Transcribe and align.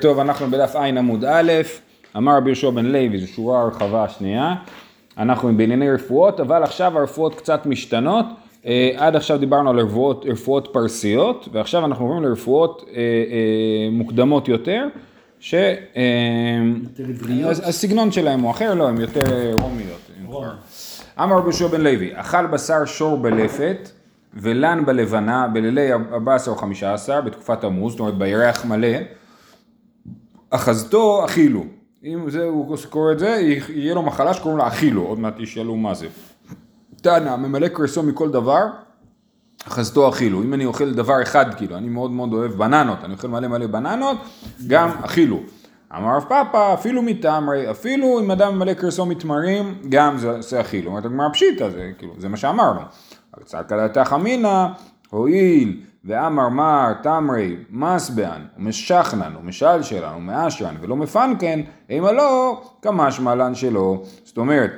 טוב, 0.00 0.18
אנחנו 0.18 0.50
בדף 0.50 0.76
ע' 0.76 0.84
עמוד 0.84 1.24
א', 1.24 1.52
אמר 2.16 2.36
רבי 2.36 2.50
יהושע 2.50 2.70
בן 2.70 2.86
לוי, 2.86 3.18
זו 3.18 3.28
שורה 3.28 3.60
הרחבה 3.60 4.04
השנייה, 4.04 4.54
אנחנו 5.18 5.56
בענייני 5.56 5.90
רפואות, 5.90 6.40
אבל 6.40 6.62
עכשיו 6.62 6.98
הרפואות 6.98 7.34
קצת 7.34 7.66
משתנות, 7.66 8.26
אה, 8.66 8.90
עד 8.96 9.16
עכשיו 9.16 9.38
דיברנו 9.38 9.70
על 9.70 9.80
רפואות, 9.80 10.24
רפואות 10.28 10.68
פרסיות, 10.72 11.48
ועכשיו 11.52 11.84
אנחנו 11.84 12.04
עוברים 12.04 12.22
לרפואות 12.22 12.84
אה, 12.88 12.94
אה, 12.96 13.88
מוקדמות 13.92 14.48
יותר, 14.48 14.86
שהסגנון 15.40 18.12
שלהם 18.12 18.40
הוא 18.40 18.50
אחר, 18.50 18.74
לא, 18.74 18.88
הם 18.88 19.00
יותר 19.00 19.52
רומיות. 19.52 20.10
אמר 21.22 21.36
רבי 21.36 21.44
יהושע 21.44 21.66
בן 21.66 21.80
לוי, 21.80 22.10
אכל 22.14 22.46
בשר 22.46 22.84
שור 22.84 23.16
בלפת, 23.16 23.90
ולן 24.34 24.84
בלבנה, 24.86 25.48
בלילי 25.48 25.92
14 25.92 26.54
או 26.54 26.58
15, 26.58 27.20
בתקופת 27.20 27.60
תמוז, 27.60 27.92
זאת 27.92 28.00
אומרת 28.00 28.14
בירח 28.14 28.64
מלא, 28.64 28.98
אחזתו 30.54 31.24
אכילו. 31.24 31.64
אם 32.04 32.30
זה, 32.30 32.44
הוא 32.44 32.76
קורא 32.90 33.12
את 33.12 33.18
זה, 33.18 33.40
יהיה 33.68 33.94
לו 33.94 34.02
מחלה 34.02 34.34
שקוראים 34.34 34.58
לה 34.58 34.68
אכילו, 34.68 35.02
עוד 35.02 35.18
מעט 35.18 35.40
ישאלו 35.40 35.76
מה 35.76 35.94
זה. 35.94 36.06
תנא, 37.02 37.36
ממלא 37.36 37.68
קרסו 37.68 38.02
מכל 38.02 38.30
דבר, 38.30 38.64
אחזתו 39.68 40.08
אכילו. 40.08 40.42
אם 40.42 40.54
אני 40.54 40.64
אוכל 40.64 40.94
דבר 40.94 41.22
אחד, 41.22 41.54
כאילו, 41.54 41.76
אני 41.76 41.88
מאוד 41.88 42.10
מאוד 42.10 42.32
אוהב 42.32 42.52
בננות, 42.52 42.98
אני 43.04 43.14
אוכל 43.14 43.28
מלא 43.28 43.48
מלא 43.48 43.66
בננות, 43.66 44.16
גם 44.66 44.90
אכילו. 45.02 45.40
אמר 45.96 46.16
רב 46.16 46.24
פאפא, 46.28 46.74
אפילו 46.74 47.02
מתמרי, 47.02 47.70
אפילו 47.70 48.20
אם 48.20 48.30
אדם 48.30 48.54
ממלא 48.54 48.74
קרסו 48.74 49.06
מתמרים, 49.06 49.74
גם 49.88 50.18
זה, 50.18 50.40
זה 50.40 50.60
אכילו. 50.60 50.90
אומרת 50.90 51.04
הגמרא 51.04 51.28
פשיטא, 51.28 51.70
זה 51.70 51.90
כאילו, 51.98 52.12
זה 52.18 52.28
מה 52.28 52.36
שאמרנו. 52.36 52.80
צעקא 53.44 53.86
דתך 53.86 54.12
אמינא, 54.12 54.66
הואיל 55.14 55.80
ואמר 56.04 56.48
מר 56.48 56.92
תמרי 57.02 57.56
מסבען 57.70 58.42
ומשכנן 58.58 59.32
ומשלשלן 59.40 60.14
ומאשרן 60.16 60.74
ולא 60.80 60.96
מפנקן, 60.96 61.60
אימה 61.90 62.12
לא 62.12 62.62
כמשמע 62.82 63.34
לן 63.34 63.54
שלא. 63.54 64.02
זאת 64.24 64.38
אומרת, 64.38 64.70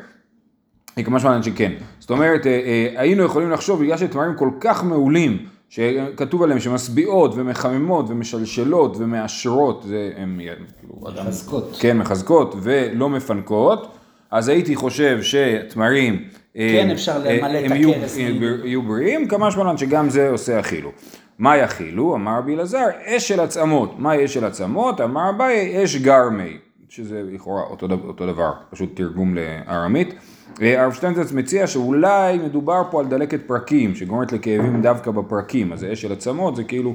כמשמע 1.05 1.31
לן 1.31 1.43
שכן. 1.43 1.73
זאת 1.99 2.11
אומרת, 2.11 2.47
אה, 2.47 2.53
אה, 2.53 3.01
היינו 3.01 3.23
יכולים 3.23 3.51
לחשוב, 3.51 3.83
בגלל 3.83 3.97
שתמרים 3.97 4.35
כל 4.35 4.51
כך 4.61 4.85
מעולים, 4.85 5.47
שכתוב 5.69 6.43
עליהם 6.43 6.61
שמשביעות 6.61 7.33
ומחממות 7.35 8.05
ומשלשלות 8.09 8.97
ומאשרות, 8.97 9.83
זה 9.89 10.13
הם 10.17 10.41
כאילו, 10.81 10.95
מחזקות. 11.01 11.77
כן, 11.81 11.99
מחזקות 11.99 12.55
ולא 12.63 13.09
מפנקות, 13.09 13.97
אז 14.31 14.49
הייתי 14.49 14.77
חושב 14.77 15.19
שתמרים 15.23 16.25
כן 16.57 16.91
אפשר 16.91 17.19
למלא 17.19 17.59
את 17.67 17.71
הכרס. 17.71 18.17
הם 18.19 18.43
יהיו 18.65 18.83
בריאים, 18.83 19.29
כמה 19.29 19.51
שמלן 19.51 19.77
שגם 19.77 20.11
זה 20.11 20.31
עושה 20.31 20.61
אכילו. 20.61 20.91
מה 21.39 21.57
יכילו? 21.57 22.15
אמר 22.15 22.39
רבי 22.39 22.55
אלעזר, 22.55 22.87
אש 23.05 23.29
של 23.29 23.41
עצמות. 23.41 23.99
מה 23.99 24.25
אש 24.25 24.35
של 24.35 24.45
עצמות? 24.45 25.01
אמר 25.01 25.31
אביי, 25.31 25.85
אש 25.85 25.97
גרמי. 25.97 26.57
שזה 26.89 27.23
לכאורה 27.33 27.63
אותו, 27.63 27.87
אותו 28.07 28.27
דבר, 28.27 28.53
פשוט 28.71 28.97
תרגום 28.97 29.35
לארמית. 29.35 30.15
הרב 30.61 30.93
שטיינזרץ 30.93 31.33
מציע 31.33 31.67
שאולי 31.67 32.39
מדובר 32.39 32.83
פה 32.91 33.01
על 33.01 33.07
דלקת 33.07 33.41
פרקים, 33.47 33.95
שגורמת 33.95 34.33
לכאבים 34.33 34.83
דווקא 34.83 35.11
בפרקים, 35.11 35.73
אז 35.73 35.85
אש 35.85 36.03
של 36.03 36.13
עצמות 36.13 36.57
זה 36.57 36.65
כאילו 36.65 36.95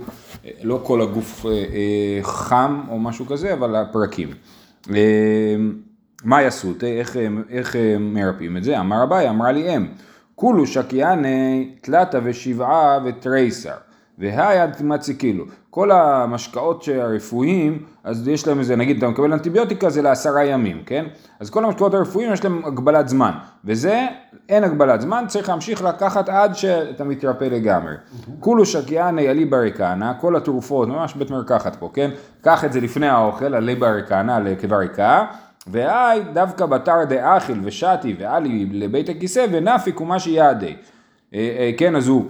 לא 0.64 0.80
כל 0.84 1.02
הגוף 1.02 1.46
חם 2.22 2.82
או 2.90 3.00
משהו 3.00 3.26
כזה, 3.26 3.54
אבל 3.54 3.76
הפרקים. 3.76 4.28
מה 6.24 6.42
יעשו? 6.42 6.74
איך, 6.84 7.18
איך 7.50 7.76
מרפאים 8.00 8.58
את 8.58 8.64
זה? 8.64 8.80
אמר 8.80 9.04
אביי, 9.04 9.30
אמרה 9.30 9.52
לי 9.52 9.76
אם, 9.76 9.88
כולו 10.36 10.68
שקיאני 10.68 11.72
תלתה 11.82 12.20
ושבעה 12.24 13.00
ותריסר. 13.06 13.76
והיד 14.22 14.70
מצי 14.82 15.18
כאילו. 15.18 15.46
כל 15.70 15.92
המשקאות 15.92 16.86
הרפואיים, 17.02 17.86
אז 18.04 18.28
יש 18.28 18.48
להם 18.48 18.60
איזה, 18.60 18.76
נגיד 18.76 18.98
אתה 18.98 19.08
מקבל 19.08 19.34
אנטיביוטיקה 19.34 19.90
זה 19.90 20.02
לעשרה 20.02 20.46
ימים, 20.46 20.84
כן? 20.86 21.06
אז 21.40 21.50
כל 21.50 21.66
המשקאות 21.66 21.94
הרפואיים 21.94 22.34
יש 22.34 22.44
להם 22.44 22.66
הגבלת 22.66 23.10
זמן, 23.10 23.32
וזה 23.66 24.08
אין 24.50 24.64
הגבלת 24.64 25.02
זמן, 25.02 25.24
צריך 25.28 25.50
להמשיך 25.50 25.84
לקחת 25.84 26.30
עד 26.30 26.56
שאתה 26.56 27.04
מתרפא 27.04 27.44
לגמרי. 27.44 27.94
כולו 28.40 28.66
שקיאני 28.66 29.28
עלי 29.28 29.46
בריקנה, 29.46 30.14
כל 30.14 30.36
התרופות, 30.36 30.88
ממש 30.88 31.14
בית 31.14 31.32
מרקחת 31.32 31.76
פה, 31.76 31.90
כן? 31.94 32.10
קח 32.42 32.66
את 32.66 32.74
זה 32.74 32.82
לפני 32.82 33.08
האוכל, 33.08 33.56
עלי 33.56 33.76
בריקנה 33.76 34.40
לכבריקה. 34.40 35.26
והי 35.68 36.20
דווקא 36.34 36.66
בתר 36.66 37.04
דאכיל 37.10 37.60
ושתי 37.64 38.16
ועלי 38.20 38.66
לבית 38.72 39.10
הכיסא 39.10 39.46
ונפיק 39.52 40.02
ומה 40.02 40.20
שיעדי. 40.20 40.76
כן, 41.78 41.96
אז 41.96 42.08
הוא 42.08 42.26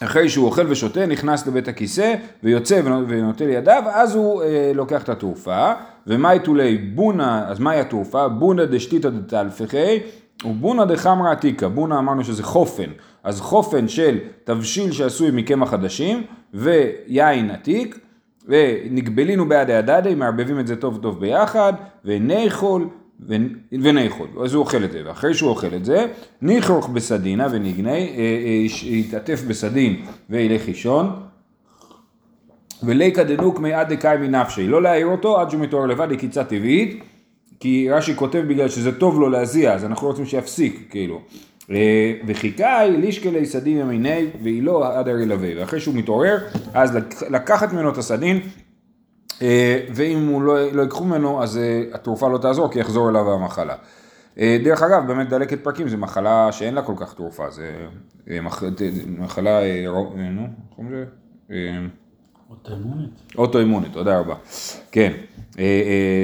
אחרי 0.00 0.28
שהוא 0.28 0.46
אוכל 0.46 0.66
ושותה, 0.68 1.06
נכנס 1.06 1.46
לבית 1.46 1.68
הכיסא 1.68 2.14
ויוצא 2.42 2.80
ונוטל 2.84 3.48
ידיו, 3.48 3.82
אז 3.92 4.14
הוא 4.14 4.42
אה, 4.42 4.72
לוקח 4.74 5.02
את 5.02 5.08
התרופה. 5.08 5.72
ומאי 6.06 6.38
תולי 6.38 6.78
בונה, 6.78 7.48
אז 7.48 7.58
מהי 7.58 7.80
התרופה? 7.80 8.28
בונה 8.28 8.66
דשתיתא 8.66 9.08
דתלפחי 9.08 9.98
ובונה 10.44 10.84
דחמרא 10.84 11.30
עתיקה. 11.30 11.68
בונה 11.68 11.98
אמרנו 11.98 12.24
שזה 12.24 12.42
חופן. 12.42 12.90
אז 13.24 13.40
חופן 13.40 13.88
של 13.88 14.18
תבשיל 14.44 14.92
שעשוי 14.92 15.30
מקמח 15.32 15.70
חדשים 15.70 16.22
ויין 16.54 17.50
עתיק. 17.50 17.98
ונגבלינו 18.46 19.48
בעדי 19.48 19.74
הדדי, 19.74 20.14
מערבבים 20.14 20.60
את 20.60 20.66
זה 20.66 20.76
טוב 20.76 20.98
טוב 21.02 21.20
ביחד, 21.20 21.72
וניחול, 22.04 22.88
וניחול, 23.72 24.28
אז 24.44 24.54
הוא 24.54 24.60
אוכל 24.60 24.84
את 24.84 24.92
זה, 24.92 25.02
ואחרי 25.06 25.34
שהוא 25.34 25.50
אוכל 25.50 25.74
את 25.74 25.84
זה, 25.84 26.06
ניחרוך 26.42 26.88
בסדינה 26.88 27.46
ונגנה, 27.50 27.90
אה, 27.90 27.96
אה, 27.96 28.66
יתעטף 28.82 29.42
בסדין 29.48 30.04
וילך 30.30 30.66
לישון, 30.66 31.10
וליקא 32.82 33.22
דנוק 33.22 33.58
מי 33.58 33.72
עד 33.72 33.92
דקאי 33.92 34.16
מנפשי, 34.16 34.66
לא 34.66 34.82
להעיר 34.82 35.06
אותו 35.06 35.40
עד 35.40 35.50
שהוא 35.50 35.60
מתעורר 35.60 35.86
לבד, 35.86 36.10
היא 36.10 36.18
קיצה 36.18 36.44
טבעית, 36.44 37.02
כי 37.60 37.88
רש"י 37.90 38.16
כותב 38.16 38.44
בגלל 38.48 38.68
שזה 38.68 38.98
טוב 38.98 39.20
לו 39.20 39.28
להזיע, 39.28 39.72
אז 39.72 39.84
אנחנו 39.84 40.06
רוצים 40.06 40.26
שיפסיק, 40.26 40.86
כאילו. 40.90 41.20
וחיקאי 42.26 42.96
לישקלי 42.96 43.46
סדין 43.46 43.78
ימיני 43.78 44.26
ואילו 44.42 44.84
עד 44.84 45.08
הרי 45.08 45.26
לווה 45.26 45.48
ואחרי 45.56 45.80
שהוא 45.80 45.94
מתעורר 45.94 46.38
אז 46.74 46.98
לקחת 47.30 47.72
ממנו 47.72 47.90
את 47.90 47.98
הסדין 47.98 48.40
ואם 49.94 50.26
הוא 50.28 50.42
לא, 50.42 50.72
לא 50.72 50.82
ייקחו 50.82 51.04
ממנו 51.04 51.42
אז 51.42 51.60
התרופה 51.92 52.28
לא 52.28 52.38
תעזור 52.38 52.72
כי 52.72 52.78
יחזור 52.78 53.10
אליו 53.10 53.32
המחלה. 53.32 53.74
דרך 54.36 54.82
אגב 54.82 55.06
באמת 55.06 55.28
דלקת 55.28 55.64
פרקים 55.64 55.88
זה 55.88 55.96
מחלה 55.96 56.52
שאין 56.52 56.74
לה 56.74 56.82
כל 56.82 56.94
כך 56.96 57.14
תרופה 57.14 57.50
זה 57.50 57.72
מחלה, 59.18 59.60
נו, 60.30 60.46
איך? 60.78 61.08
אוטואימונית. 62.50 63.10
אוטואימונית, 63.38 63.92
תודה 63.92 64.18
רבה. 64.18 64.34
כן, 64.92 65.12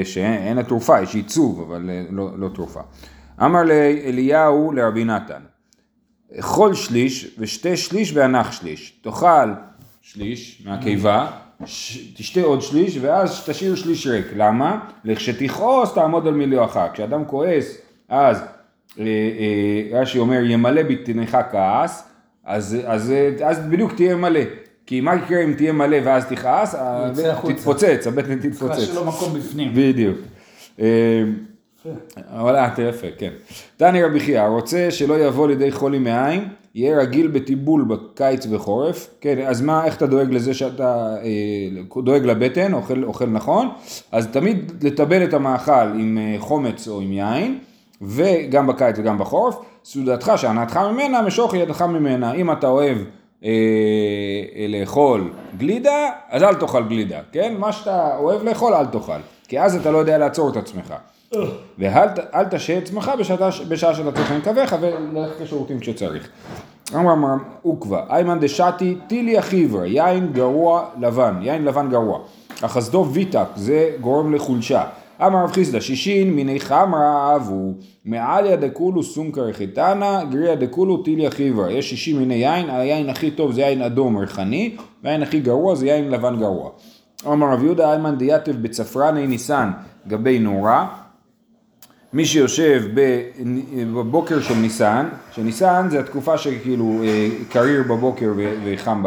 שאין 0.04 0.56
לה 0.56 0.62
תרופה, 0.62 1.00
יש 1.00 1.14
ייצוב 1.14 1.60
אבל 1.60 1.90
לא, 2.10 2.38
לא 2.38 2.48
תרופה. 2.48 2.80
אמר 3.44 3.62
לאליהו 3.62 4.72
לרבי 4.72 5.04
נתן, 5.04 5.40
אכול 6.38 6.74
שליש 6.74 7.34
ושתי 7.38 7.76
שליש 7.76 8.12
והנח 8.14 8.52
שליש. 8.52 8.98
תאכל 9.02 9.52
שליש 10.02 10.62
מהקיבה, 10.66 11.30
תשתה 12.16 12.40
עוד 12.42 12.62
שליש 12.62 12.98
ואז 13.00 13.44
תשאיר 13.46 13.74
שליש 13.74 14.06
ריק. 14.06 14.26
למה? 14.36 14.80
לכשתכעוס 15.04 15.94
תעמוד 15.94 16.26
על 16.26 16.34
מילואך. 16.34 16.78
כשאדם 16.92 17.24
כועס 17.24 17.78
אז 18.08 18.42
רש"י 19.92 20.18
אומר 20.18 20.42
ימלא 20.44 20.82
בטנך 20.82 21.36
כעס, 21.50 22.08
אז, 22.44 22.76
אז, 22.84 23.12
אז 23.44 23.58
בדיוק 23.58 23.92
תהיה 23.92 24.16
מלא. 24.16 24.40
כי 24.86 25.00
מה 25.00 25.14
יקרה 25.14 25.44
אם 25.44 25.52
תהיה 25.52 25.72
מלא 25.72 25.96
ואז 26.04 26.26
תכעס? 26.26 26.74
תתפוצץ, 27.48 28.06
הבטן 28.06 28.38
תתפוצץ. 28.38 28.78
יש 28.78 28.94
לו 28.94 29.04
מקום 29.04 29.34
בפנים. 29.34 29.72
בדיוק. 29.74 30.18
אבל 32.30 32.56
אתה 32.56 32.82
יפה, 32.82 33.06
כן. 33.18 33.30
דני 33.78 34.02
רבי 34.02 34.20
חייא, 34.20 34.46
רוצה 34.46 34.90
שלא 34.90 35.18
יבוא 35.18 35.48
לידי 35.48 35.72
חולי 35.72 35.98
מעין, 35.98 36.48
יהיה 36.74 36.98
רגיל 36.98 37.26
בטיבול 37.26 37.84
בקיץ 37.84 38.46
וחורף, 38.50 39.10
כן, 39.20 39.38
אז 39.46 39.60
מה, 39.60 39.84
איך 39.84 39.96
אתה 39.96 40.06
דואג 40.06 40.32
לזה 40.32 40.54
שאתה 40.54 41.16
אה, 41.22 42.02
דואג 42.02 42.24
לבטן, 42.24 42.72
אוכל, 42.72 43.04
אוכל 43.04 43.26
נכון, 43.26 43.68
אז 44.12 44.26
תמיד 44.26 44.72
לטבל 44.82 45.24
את 45.24 45.34
המאכל 45.34 45.72
עם 45.72 46.18
אה, 46.18 46.36
חומץ 46.38 46.88
או 46.88 47.00
עם 47.00 47.12
יין, 47.12 47.58
וגם 48.02 48.66
בקיץ 48.66 48.96
וגם 48.98 49.18
בחורף, 49.18 49.56
סעודתך 49.84 50.32
שענתך 50.36 50.76
ממנה, 50.76 51.22
משוך 51.22 51.54
ידך 51.54 51.82
ממנה, 51.82 52.32
אם 52.32 52.52
אתה 52.52 52.68
אוהב 52.68 52.98
אה, 53.44 53.50
לאכול 54.68 55.32
גלידה, 55.58 56.10
אז 56.30 56.42
אל 56.42 56.54
תאכל 56.54 56.82
גלידה, 56.82 57.20
כן, 57.32 57.54
מה 57.58 57.72
שאתה 57.72 58.16
אוהב 58.16 58.42
לאכול 58.42 58.74
אל 58.74 58.86
תאכל, 58.86 59.20
כי 59.48 59.60
אז 59.60 59.76
אתה 59.76 59.90
לא 59.90 59.98
יודע 59.98 60.18
לעצור 60.18 60.50
את 60.50 60.56
עצמך. 60.56 60.94
ואל 61.78 62.44
תשהה 62.50 62.78
עצמך 62.78 63.12
בשעה 63.68 63.94
שאתה 63.94 64.12
צריך 64.12 64.30
לנקבך 64.30 64.76
וללכת 64.80 65.40
לשירותים 65.40 65.80
כשצריך. 65.80 66.28
אמר 66.94 67.12
אמר 67.12 67.34
עוקבא, 67.62 68.04
איימן 68.10 68.38
דשתי 68.40 68.96
טילי 69.06 69.38
החיבר, 69.38 69.84
יין 69.84 70.32
גרוע 70.32 70.84
לבן, 71.00 71.34
יין 71.42 71.64
לבן 71.64 71.90
גרוע. 71.90 72.18
החסדו 72.62 73.06
ויטק, 73.12 73.46
זה 73.56 73.90
גורם 74.00 74.34
לחולשה. 74.34 74.84
אמר 75.26 75.44
רב 75.44 75.52
חיסדא, 75.52 75.80
שישין 75.80 76.34
מיני 76.34 76.60
חמרא 76.60 77.36
אבו, 77.36 77.72
מעליה 78.04 78.56
דקולו 78.56 79.02
סומקר 79.02 79.52
חיתנה, 79.52 80.24
גריה 80.30 80.54
דקולו 80.54 80.96
טילי 81.02 81.26
החיבר. 81.26 81.70
יש 81.70 81.90
שישים 81.90 82.18
מיני 82.18 82.34
יין, 82.34 82.70
היין 82.70 83.08
הכי 83.08 83.30
טוב 83.30 83.52
זה 83.52 83.60
יין 83.60 83.82
אדום 83.82 84.16
ריחני, 84.16 84.76
והיין 85.04 85.22
הכי 85.22 85.40
גרוע 85.40 85.74
זה 85.74 85.86
יין 85.86 86.10
לבן 86.10 86.36
גרוע. 86.38 86.70
אמר 87.26 87.52
רב 87.52 87.64
יהודה 87.64 87.90
איימן 87.90 88.18
דייתב 88.18 88.52
בצפרני 88.62 89.26
ניסן 89.26 89.70
גבי 90.08 90.38
נורה 90.38 91.01
מי 92.12 92.24
שיושב 92.24 92.82
בבוקר 93.94 94.40
של 94.40 94.54
ניסן, 94.54 95.06
שניסן 95.34 95.86
זה 95.90 96.00
התקופה 96.00 96.38
שכאילו 96.38 97.02
אה, 97.04 97.28
קריר 97.50 97.82
בבוקר 97.82 98.32
וחם 98.64 99.04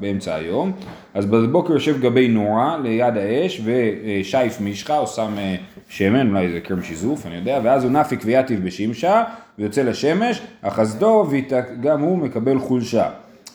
באמצע 0.00 0.34
היום, 0.34 0.72
אז 1.14 1.26
בבוקר 1.26 1.72
יושב 1.72 2.00
גבי 2.00 2.28
נורה 2.28 2.78
ליד 2.82 3.16
האש 3.16 3.60
ושייף 3.64 4.60
משחה 4.60 4.98
או 4.98 5.06
שם 5.06 5.34
אה, 5.38 5.56
שמן, 5.88 6.28
אולי 6.28 6.52
זה 6.52 6.60
קרם 6.60 6.82
שיזוף, 6.82 7.26
אני 7.26 7.34
יודע, 7.34 7.60
ואז 7.62 7.84
הוא 7.84 7.92
נפיק 7.92 8.20
ויתיב 8.24 8.64
בשמשה 8.64 9.24
ויוצא 9.58 9.82
לשמש, 9.82 10.42
אחזדו 10.62 11.26
וגם 11.30 12.00
הוא 12.00 12.18
מקבל 12.18 12.58
חולשה. 12.58 13.08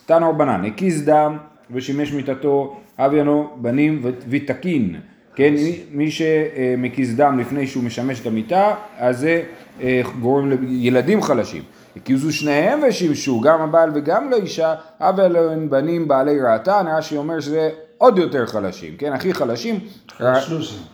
תנו 0.05 0.29
רבנן, 0.29 0.65
הקיז 0.65 1.05
דם 1.05 1.37
ושימש 1.71 2.13
מיתתו, 2.13 2.77
אביאנו 2.97 3.49
בנים 3.55 4.01
ותקין. 4.29 4.95
כן, 5.39 5.53
מי, 5.53 5.79
מי 5.91 6.11
שמקיז 6.11 7.15
דם 7.15 7.39
לפני 7.39 7.67
שהוא 7.67 7.83
משמש 7.83 8.21
את 8.21 8.25
המיטה, 8.25 8.75
אז 8.97 9.19
זה 9.19 9.41
אה, 9.81 10.01
גורם 10.21 10.49
לילדים 10.49 11.21
חלשים. 11.21 11.63
הקיזו 11.95 12.33
שניהם 12.33 12.79
ושימשו, 12.87 13.41
גם 13.41 13.61
הבעל 13.61 13.91
וגם 13.93 14.29
לאישה, 14.31 14.75
אבל 14.99 15.35
הם 15.35 15.69
בנים 15.69 16.07
בעלי 16.07 16.41
רעתן, 16.41 16.85
רש"י 16.97 17.17
אומר 17.17 17.39
שזה 17.39 17.69
עוד 17.97 18.17
יותר 18.17 18.45
חלשים, 18.45 18.95
כן, 18.97 19.13
הכי 19.13 19.33
חלשים. 19.33 19.79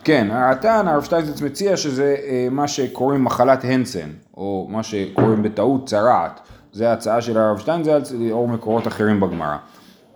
כן, 0.04 0.28
הרעתן, 0.30 0.88
הרב 0.88 1.02
שטיינזץ 1.02 1.42
מציע 1.42 1.76
שזה 1.76 2.16
אה, 2.26 2.48
מה 2.50 2.68
שקוראים 2.68 3.24
מחלת 3.24 3.64
הנסן, 3.64 4.08
או 4.36 4.66
מה 4.70 4.82
שקוראים 4.82 5.42
בטעות 5.42 5.86
צרעת. 5.86 6.40
זה 6.72 6.90
ההצעה 6.90 7.20
של 7.20 7.38
הרב 7.38 7.58
שטיינזלץ, 7.58 8.12
או 8.30 8.46
מקורות 8.48 8.86
אחרים 8.86 9.20
בגמרא. 9.20 9.56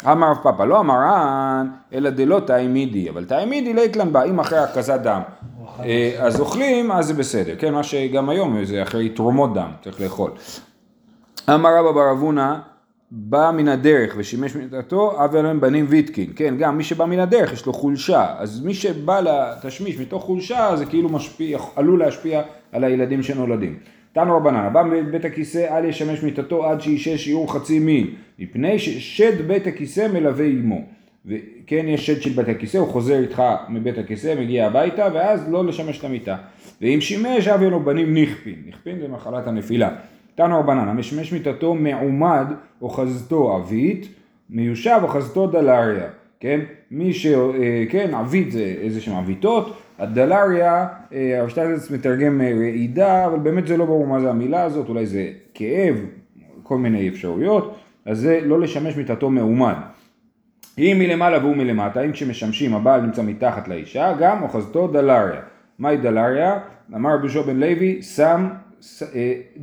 אמר 0.06 0.31
רב 0.31 0.37
פאפא, 0.43 0.62
לא 0.62 0.81
אמרן, 0.81 1.69
אלא 1.93 2.11
דלא 2.11 2.41
תאימידי, 2.47 3.11
אבל 3.11 3.25
תאימידי 3.25 3.75
ליתלן 3.75 4.12
בה, 4.12 4.23
אם 4.23 4.41
אחרי 4.41 4.58
הקזת 4.58 5.00
דם. 5.00 5.20
אה, 5.85 6.17
אז 6.19 6.41
אוכלים, 6.41 6.93
אז 6.93 7.06
זה 7.06 7.14
בסדר, 7.14 7.55
כן, 7.58 7.75
מה 7.75 7.82
שגם 7.82 8.29
היום 8.29 8.64
זה 8.64 8.82
אחרי 8.82 9.08
תרומות 9.08 9.55
דם, 9.55 9.70
צריך 9.85 10.00
לאכול. 10.00 10.31
אמר 11.55 11.76
רבא 11.76 11.93
בר 11.93 12.11
אבונה, 12.11 12.61
בא 13.11 13.50
מן 13.55 13.69
הדרך 13.69 14.14
ושימש 14.17 14.56
מיתתו, 14.56 15.25
אבל 15.25 15.47
הם 15.47 15.61
בנים 15.61 15.87
ויתקין, 15.88 16.32
כן, 16.37 16.55
גם 16.58 16.76
מי 16.76 16.85
שבא 16.85 17.05
מן 17.05 17.19
הדרך 17.19 17.52
יש 17.52 17.67
לו 17.67 17.73
חולשה, 17.73 18.35
אז 18.38 18.64
מי 18.64 18.75
שבא 18.75 19.20
לתשמיש 19.20 19.99
מתוך 19.99 20.25
חולשה 20.25 20.76
זה 20.76 20.87
כאילו 20.87 21.08
משפיע, 21.08 21.58
עלול 21.76 21.99
להשפיע 21.99 22.43
על 22.73 22.85
הילדים 22.85 23.23
שנולדים. 23.23 23.79
תנו 24.12 24.37
רבנן, 24.37 24.57
הבא 24.57 24.83
מבית 24.83 25.25
הכיסא 25.25 25.77
אל 25.79 25.85
ישמש 25.85 26.23
מיתתו 26.23 26.67
עד 26.67 26.81
שישה 26.81 27.19
שיעור 27.19 27.53
חצי 27.53 27.79
מיל, 27.79 28.11
מפני 28.39 28.79
ששד 28.79 29.49
בית 29.49 29.67
הכיסא 29.67 30.09
מלווה 30.12 30.47
עמו. 30.47 30.81
וכן 31.27 31.89
יש 31.89 32.07
שד 32.07 32.23
של 32.23 32.31
בית 32.31 32.49
הכיסא, 32.49 32.79
הוא 32.79 32.89
חוזר 32.89 33.19
איתך 33.19 33.43
מבית 33.69 33.99
הכיסא, 33.99 34.35
מגיע 34.41 34.67
הביתה, 34.67 35.09
ואז 35.15 35.53
לא 35.53 35.65
לשמש 35.65 35.99
את 35.99 36.05
המיטה. 36.05 36.37
ואם 36.81 37.01
שימש, 37.01 37.49
אבי 37.49 37.71
לו 37.71 37.81
בנים 37.81 38.15
נכפין. 38.15 38.55
נכפין 38.69 38.99
זה 39.01 39.09
מחלת 39.09 39.47
הנפילה. 39.47 39.91
תנו 40.35 40.61
רבנן, 40.61 40.89
המשמש 40.89 41.33
מיתתו 41.33 41.75
מעומד, 41.75 42.47
אוחזתו 42.83 43.55
עבית, 43.57 44.09
מיושב 44.51 45.01
אוחזתו 45.03 45.47
דלריה. 45.47 46.09
כן? 46.41 46.61
מי 46.91 47.12
ש... 47.12 47.27
אה, 47.27 47.85
כן, 47.91 48.15
עבית 48.15 48.53
זה 48.53 48.75
איזה 48.83 49.01
שהם 49.01 49.17
עביתות, 49.17 49.77
הדלריה, 50.00 50.87
אה, 51.12 51.38
הרב 51.38 51.49
שטיינזץ 51.49 51.91
מתרגם 51.91 52.41
אה, 52.41 52.52
רעידה, 52.58 53.26
אבל 53.26 53.38
באמת 53.38 53.67
זה 53.67 53.76
לא 53.76 53.85
ברור 53.85 54.06
מה 54.06 54.20
זה 54.20 54.31
המילה 54.31 54.62
הזאת, 54.62 54.88
אולי 54.88 55.06
זה 55.06 55.29
כאב, 55.55 55.97
כל 56.62 56.79
מיני 56.79 57.08
אפשרויות, 57.08 57.76
אז 58.06 58.19
זה 58.19 58.41
לא 58.43 58.61
לשמש 58.61 58.97
מיטתו 58.97 59.31
מעומד. 59.31 59.75
אם 60.79 60.97
מלמעלה 60.99 61.38
והוא 61.38 61.56
מלמטה, 61.56 62.00
אם 62.00 62.12
כשמשמשים 62.12 62.75
הבעל 62.75 63.00
נמצא 63.00 63.23
מתחת 63.23 63.69
לאישה, 63.69 64.12
גם 64.19 64.43
אוחזתו 64.43 64.88
דלריה. 64.88 65.41
מהי 65.79 65.97
דלריה? 65.97 66.58
אמר 66.94 67.14
רבי 67.14 67.29
בן 67.47 67.56
לוי, 67.56 68.02
שם, 68.02 68.49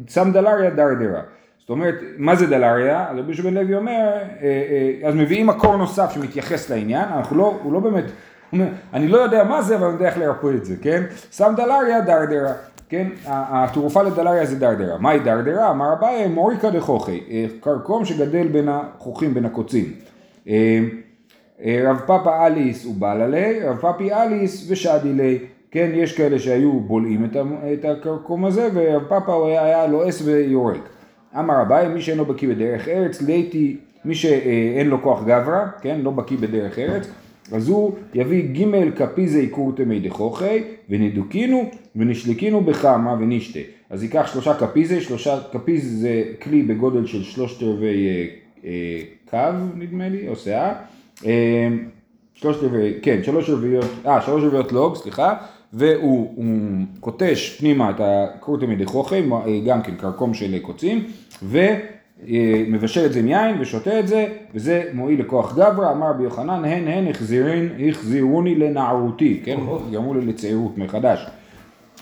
שם 0.07 0.31
דלריה 0.33 0.69
דרדרה. 0.69 1.21
זאת 1.59 1.69
אומרת, 1.69 1.95
מה 2.17 2.35
זה 2.35 2.47
דלריה? 2.47 3.05
אז 3.09 3.17
רבי 3.17 3.33
בן 3.33 3.53
לוי 3.53 3.75
אומר, 3.75 3.91
אה, 3.91 4.21
אה, 4.41 5.07
אז 5.07 5.15
מביאים 5.15 5.47
מקור 5.47 5.77
נוסף 5.77 6.11
שמתייחס 6.11 6.69
לעניין, 6.69 7.05
אנחנו 7.17 7.37
לא, 7.37 7.59
הוא 7.63 7.73
לא 7.73 7.79
באמת, 7.79 8.05
אומר, 8.53 8.65
אני 8.93 9.07
לא 9.07 9.17
יודע 9.17 9.43
מה 9.43 9.61
זה, 9.61 9.75
אבל 9.75 9.85
אני 9.85 9.93
יודע 9.93 10.05
איך 10.05 10.17
לרפוא 10.17 10.51
את 10.51 10.65
זה, 10.65 10.75
כן? 10.81 11.03
שם 11.31 11.53
דלריה 11.57 12.01
דרדרה, 12.01 12.53
כן? 12.89 13.07
התרופה 13.25 14.03
לדלריה 14.03 14.45
זה 14.45 14.59
דרדרה. 14.59 14.97
מהי 14.97 15.19
דרדרה? 15.19 15.71
אמר 15.71 15.93
אביי, 15.93 16.27
מוריקה 16.27 16.69
דחוכי, 16.69 17.23
אה, 17.29 17.45
קרקום 17.59 18.05
שגדל 18.05 18.47
בין 18.47 18.69
החוכים, 18.69 19.33
בין 19.33 19.45
הקוצים. 19.45 19.93
רב 21.65 21.99
פאפה 22.05 22.47
אליס 22.47 22.85
הוא 22.85 22.95
בעללי, 22.95 23.63
רב 23.63 23.77
פאפי 23.77 24.13
אליס 24.13 24.71
ושדילי. 24.71 25.39
כן, 25.71 25.91
יש 25.93 26.17
כאלה 26.17 26.39
שהיו 26.39 26.79
בולעים 26.79 27.29
את 27.73 27.85
הקרקום 27.85 28.45
הזה, 28.45 28.69
ורב 28.73 29.03
פאפה 29.03 29.33
הוא 29.33 29.47
היה 29.47 29.87
לועס 29.87 30.21
ויורק. 30.21 30.89
אמר 31.39 31.61
אביי, 31.61 31.87
מי 31.87 32.01
שאינו 32.01 32.25
בקיא 32.25 32.49
בדרך 32.49 32.87
ארץ, 32.87 33.21
ליתי, 33.21 33.77
מי 34.05 34.15
שאין 34.15 34.89
לו 34.89 35.01
כוח 35.01 35.23
גברא, 35.23 35.65
כן, 35.81 35.99
לא 36.03 36.11
בקיא 36.11 36.37
בדרך 36.37 36.79
ארץ, 36.79 37.07
אז 37.51 37.69
הוא 37.69 37.95
יביא 38.13 38.43
ג' 38.43 38.89
כפיזי 38.95 39.47
קורטמי 39.47 39.99
דחוכי, 39.99 40.63
ונדוקינו, 40.89 41.69
ונשלקינו 41.95 42.61
בחמה 42.61 43.13
ונשתה. 43.13 43.59
אז 43.89 44.03
ייקח 44.03 44.29
שלושה 44.33 44.53
כפיזי, 44.53 45.01
שלושה 45.01 45.39
כפיז 45.51 46.01
זה 46.01 46.23
כלי 46.41 46.63
בגודל 46.63 47.05
של 47.05 47.23
שלושת 47.23 47.63
רבעי 47.63 48.07
אה, 48.07 48.25
אה, 48.65 49.01
קו, 49.29 49.57
נדמה 49.75 50.09
לי, 50.09 50.27
או 50.27 50.35
שאה. 50.35 50.73
אה, 51.25 51.67
שלושת 52.33 52.63
רבעי, 52.63 52.93
כן, 53.01 53.19
שלוש 53.23 53.49
רביעיות, 53.49 53.85
אה, 54.05 54.21
שלוש 54.21 54.43
רביעיות 54.43 54.71
לוג, 54.71 54.95
סליחה, 54.95 55.33
והוא 55.73 56.43
קוטש 56.99 57.57
פנימה 57.59 57.89
את 57.89 57.95
הקורטמי 57.99 58.75
דחוכי, 58.75 59.21
גם 59.65 59.81
כן 59.81 59.95
קרקום 59.95 60.33
של 60.33 60.59
קוצים, 60.59 61.03
ומבשל 62.25 63.05
את 63.05 63.13
זה 63.13 63.19
עם 63.19 63.27
יין 63.27 63.61
ושותה 63.61 63.99
את 63.99 64.07
זה, 64.07 64.27
וזה 64.53 64.83
מועיל 64.93 65.19
לכוח 65.19 65.53
גברא, 65.53 65.91
אמר 65.91 66.09
רבי 66.09 66.23
יוחנן, 66.23 66.65
הן 66.65 66.87
הן 66.87 67.07
החזירין, 67.07 67.69
החזירוני 67.89 68.55
לנערותי, 68.55 69.41
כן, 69.45 69.57
גרמו 69.91 70.13
לי 70.13 70.25
לצעירות 70.25 70.77
מחדש. 70.77 71.27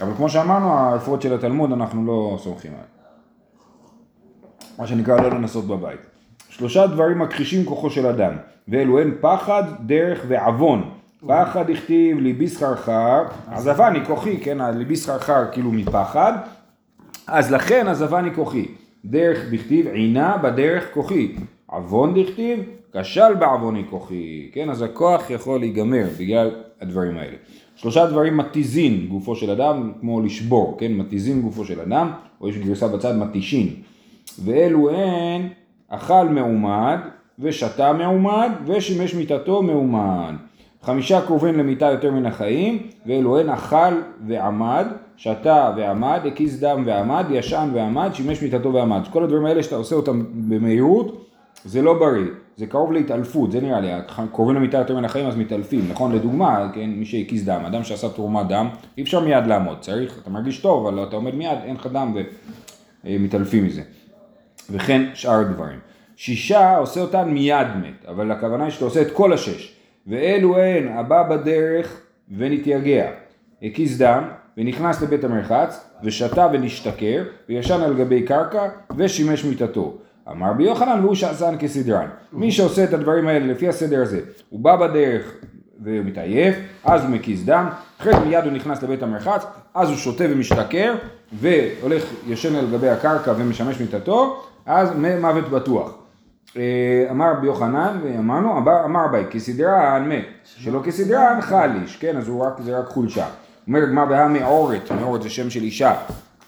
אבל 0.02 0.14
כמו 0.18 0.30
שאמרנו, 0.30 0.74
הרפואות 0.74 1.22
של 1.22 1.34
התלמוד 1.34 1.72
אנחנו 1.72 2.06
לא 2.06 2.38
סומכים 2.44 2.72
עליהן. 2.72 2.88
מה 4.80 4.88
שנקרא 4.88 5.22
לא 5.22 5.30
לנסות 5.30 5.68
בבית. 5.68 6.00
שלושה 6.50 6.88
דברים 6.88 7.20
מכחישים 7.20 7.66
כוחו 7.66 7.90
של 7.90 8.06
אדם, 8.06 8.34
ואלו 8.68 9.00
הן 9.00 9.12
פחד, 9.22 9.64
דרך 9.86 10.26
ועוון. 10.28 10.90
פחד 11.28 11.70
הכתיב 11.70 12.20
ליבי 12.20 12.48
סחרחר, 12.48 13.24
עזבני 13.52 14.06
כוחי, 14.06 14.38
כן, 14.38 14.58
ליבי 14.78 14.96
סחרחר 14.96 15.52
כאילו 15.52 15.72
מפחד, 15.72 16.34
אז 17.28 17.52
לכן 17.52 17.88
עזבני 17.88 18.34
כוחי. 18.34 18.66
דרך 19.06 19.40
דכתיב 19.52 19.88
עינה 19.88 20.38
בדרך 20.38 20.94
כוחי. 20.94 21.36
עוון 21.66 22.14
דכתיב 22.22 22.60
כשל 22.94 23.34
בעווני 23.34 23.84
כוחי. 23.90 24.50
כן, 24.54 24.70
אז 24.70 24.82
הכוח 24.82 25.30
יכול 25.30 25.60
להיגמר 25.60 26.06
בגלל 26.20 26.52
הדברים 26.82 27.18
האלה. 27.18 27.36
שלושה 27.76 28.06
דברים 28.06 28.38
מתיזין 28.38 29.08
גופו 29.08 29.36
של 29.36 29.52
אדם, 29.52 29.92
כמו 30.02 30.22
לשבור, 30.22 30.78
כן, 30.80 30.94
מתיזין 30.94 31.42
גופו 31.42 31.66
של 31.66 31.82
אדם, 31.82 32.12
או 32.42 32.50
יש 32.50 32.58
גרסה 32.58 32.88
בצד 32.88 33.18
מתישין. 33.18 33.68
ואלו 34.44 34.90
הן 34.90 35.48
אכל 35.90 36.28
מעומד, 36.30 36.98
ושתה 37.40 37.94
מעומד, 37.94 38.50
ושימש 38.66 39.14
מיתתו 39.14 39.62
מעומד. 39.62 40.34
חמישה 40.82 41.22
קרובים 41.22 41.58
למיתה 41.58 41.86
יותר 41.86 42.12
מן 42.12 42.26
החיים, 42.26 42.88
ואלו 43.06 43.40
הן 43.40 43.50
אכל 43.50 43.94
ועמד, 44.28 44.88
שתה 45.18 45.72
ועמד, 45.78 46.20
הקיז 46.28 46.60
דם 46.60 46.84
ועמד, 46.86 47.26
ישן 47.30 47.70
ועמד, 47.74 48.10
שימש 48.14 48.42
מיתתו 48.42 48.74
ועמד. 48.74 49.02
כל 49.12 49.24
הדברים 49.24 49.46
האלה 49.46 49.64
שאתה 49.64 49.76
עושה 49.76 49.96
אותם 49.96 50.24
במהירות, 50.50 51.32
זה 51.66 51.82
לא 51.82 51.94
בריא, 52.00 52.26
זה 52.58 52.68
קרוב 52.68 52.92
להתעלפות, 52.92 53.52
זה 53.52 53.62
נראה 53.62 53.80
לי, 53.80 53.92
קרובים 54.32 54.56
למיתה 54.56 54.78
יותר 54.78 54.96
מן 54.96 55.06
החיים 55.06 55.28
אז 55.28 55.38
מתעלפים, 55.38 55.82
נכון? 55.90 56.16
לדוגמה, 56.16 56.70
כן, 56.74 56.90
מי 56.90 57.06
שהקיז 57.06 57.46
דם, 57.46 57.62
אדם 57.66 57.84
שעשה 57.84 58.10
תרומת 58.10 58.48
דם, 58.48 58.70
אי 58.98 59.04
אפשר 59.04 59.20
מיד 59.20 59.48
לעמוד, 59.48 59.78
צריך, 59.80 60.20
אתה 60.22 60.30
מרגיש 60.30 60.60
טוב, 60.60 60.88
אבל 60.88 61.04
אתה 61.04 61.16
עומד 61.16 61.36
מיד, 61.36 61.58
אין 61.64 61.76
לך 61.76 61.88
דם 61.88 62.16
ומתעלפים 63.06 63.66
מזה. 63.66 63.82
וכן 64.70 65.02
שאר 65.14 65.40
הדברים. 65.40 65.80
שישה 66.16 66.78
עושה 66.78 67.02
אותן 67.02 67.30
מיד 67.30 67.68
מת, 67.82 68.06
אבל 68.08 68.32
הכוונה 68.32 68.64
היא 68.64 68.72
שאתה 68.72 68.86
עושה 68.86 69.02
את 69.02 69.12
כל 69.12 69.34
השש. 69.34 69.76
ואלו 70.08 70.58
הן 70.58 70.88
הבא 70.88 71.24
בדרך 71.24 72.02
ונתייגע, 72.38 73.12
הקיז 73.64 74.02
דם 74.02 74.24
ונכנס 74.58 75.02
לבית 75.02 75.24
המרחץ 75.24 75.86
ושתה 76.04 76.48
ונשתכר 76.54 77.24
וישן 77.50 77.82
על 77.82 77.94
גבי 77.94 78.22
קרקע 78.24 78.64
ושימש 78.98 79.46
מיתתו. 79.46 79.94
אמר 80.32 80.50
רבי 80.50 80.64
יוחנן 80.64 81.00
והוא 81.04 81.16
שעשן 81.16 81.56
כסדרן. 81.60 82.08
מי 82.34 82.52
שעושה 82.52 82.84
את 82.84 82.94
הדברים 82.94 83.28
האלה 83.28 83.46
לפי 83.46 83.68
הסדר 83.68 84.02
הזה, 84.02 84.20
הוא 84.50 84.60
בא 84.60 84.76
בדרך 84.76 85.32
והוא 85.84 86.06
מתעייף, 86.06 86.56
אז 86.84 87.02
הוא 87.04 87.10
מקיז 87.10 87.46
דם, 87.46 87.70
אחרי 88.02 88.14
זה 88.14 88.20
מיד 88.20 88.44
הוא 88.44 88.54
נכנס 88.54 88.84
לבית 88.84 89.04
המרחץ, 89.04 89.46
אז 89.74 89.90
הוא 89.90 89.98
שותה 89.98 90.24
ומשתכר 90.30 90.96
והולך 91.34 92.04
ישן 92.28 92.56
על 92.56 92.66
גבי 92.72 92.90
הקרקע 92.90 93.34
ומשמש 93.38 93.82
מיתתו, 93.82 94.44
אז 94.66 94.90
מוות 95.22 95.50
בטוח. 95.50 95.98
אה, 96.58 96.62
אמר 97.12 97.32
רבי 97.32 97.48
יוחנן, 97.48 98.00
ואמרנו, 98.04 98.58
אמר- 98.58 99.06
אביי, 99.06 99.26
כסדרן 99.32 100.10
מת, 100.10 100.26
שלא 100.44 100.82
כסדרן 100.84 101.42
חליש, 101.42 101.98
כן, 101.98 102.18
אז 102.18 102.28
הוא 102.28 102.46
רק, 102.46 102.54
זה 102.62 102.80
רק 102.80 102.86
חולשה. 102.88 103.26
אומר 103.68 103.84
הגמרא 103.84 104.06
בהא 104.06 104.28
מעורת, 104.28 104.92
מעורת 104.92 105.22
זה 105.22 105.30
שם 105.30 105.50
של 105.50 105.62
אישה, 105.62 105.94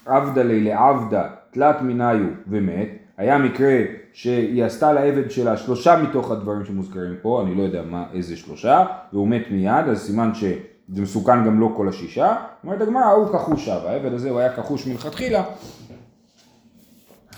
עבדה 0.06 0.42
לי 0.42 0.60
לעבדה, 0.60 1.28
תלת 1.50 1.82
מניו 1.82 2.16
ומת, 2.48 2.88
היה 3.16 3.38
מקרה 3.38 3.82
שהיא 4.12 4.64
עשתה 4.64 4.92
לעבד 4.92 5.30
שלה 5.30 5.56
שלושה 5.56 6.02
מתוך 6.02 6.30
הדברים 6.30 6.64
שמוזכרים 6.64 7.14
פה, 7.22 7.42
אני 7.42 7.54
לא 7.54 7.62
יודע 7.62 7.82
מה, 7.82 8.04
איזה 8.12 8.36
שלושה, 8.36 8.84
והוא 9.12 9.28
מת 9.28 9.42
מיד, 9.50 9.88
אז 9.90 10.00
סימן 10.00 10.34
שזה 10.34 11.02
מסוכן 11.02 11.44
גם 11.44 11.60
לא 11.60 11.72
כל 11.76 11.88
השישה. 11.88 12.36
אומרת 12.64 12.80
הגמרא, 12.80 13.04
הוא 13.04 13.32
כחושה, 13.32 13.80
והעבד 13.84 14.12
הזה 14.12 14.30
הוא 14.30 14.38
היה 14.38 14.52
כחוש 14.52 14.86
מלכתחילה, 14.86 15.44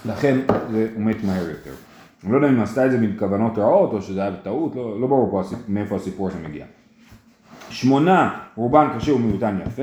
לכן 0.06 0.38
זה, 0.70 0.88
הוא 0.94 1.02
מת 1.02 1.25
מהר 1.25 1.49
יותר. 1.50 1.72
אני 2.25 2.32
לא 2.32 2.37
יודע 2.37 2.49
אם 2.49 2.60
עשתה 2.60 2.87
את 2.87 2.90
זה 2.90 2.99
מכוונות 2.99 3.58
רעות 3.58 3.92
או 3.92 4.02
שזה 4.02 4.20
היה 4.20 4.30
בטעות, 4.30 4.76
לא, 4.76 5.00
לא 5.00 5.06
ברור 5.06 5.30
פה 5.30 5.56
מאיפה 5.68 5.96
הסיפור 5.96 6.28
הזה 6.28 6.38
מגיע. 6.49 6.66
שמונה, 7.71 8.39
רובן 8.55 8.87
קשה 8.97 9.15
ומיעוטן 9.15 9.59
יפה. 9.67 9.83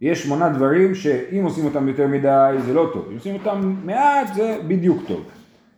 יש 0.00 0.22
שמונה 0.22 0.48
דברים 0.48 0.94
שאם 0.94 1.44
עושים 1.44 1.64
אותם 1.64 1.88
יותר 1.88 2.06
מדי 2.06 2.54
זה 2.58 2.74
לא 2.74 2.90
טוב, 2.92 3.06
אם 3.10 3.14
עושים 3.14 3.34
אותם 3.34 3.74
מעט 3.84 4.34
זה 4.34 4.56
בדיוק 4.68 5.02
טוב. 5.08 5.24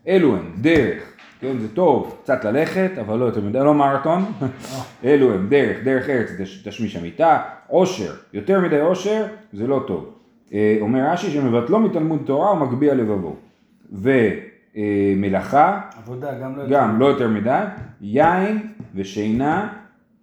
אלו 0.09 0.37
הם 0.37 0.53
דרך, 0.61 1.03
כן 1.41 1.59
זה 1.59 1.69
טוב 1.75 2.19
קצת 2.23 2.45
ללכת 2.45 2.91
אבל 3.01 3.19
לא 3.19 3.25
יותר 3.25 3.41
מדי, 3.41 3.59
לא 3.59 3.75
מרתון, 3.75 4.25
אלו 5.05 5.35
הם 5.35 5.47
דרך, 5.49 5.77
דרך 5.85 6.09
ארץ 6.09 6.29
תש- 6.41 6.69
תשמיש 6.69 6.97
המיטה, 6.97 7.39
עושר, 7.69 8.13
יותר 8.33 8.61
מדי 8.61 8.81
עושר 8.81 9.25
זה 9.53 9.67
לא 9.67 9.85
טוב. 9.87 10.11
אה, 10.53 10.79
אומר 10.81 11.01
רש"י 11.13 11.31
שמבטלו 11.31 11.81
מתלמוד 11.81 12.23
תורה 12.27 12.53
ומגביה 12.53 12.95
לבבו. 12.95 13.37
ומלאכה, 14.77 15.81
עבודה 15.99 16.35
גם 16.43 16.57
לא 16.57 16.69
גם 16.69 17.01
לא 17.01 17.07
יותר 17.07 17.29
מדי, 17.29 17.65
יין 18.01 18.59
ושינה, 18.95 19.69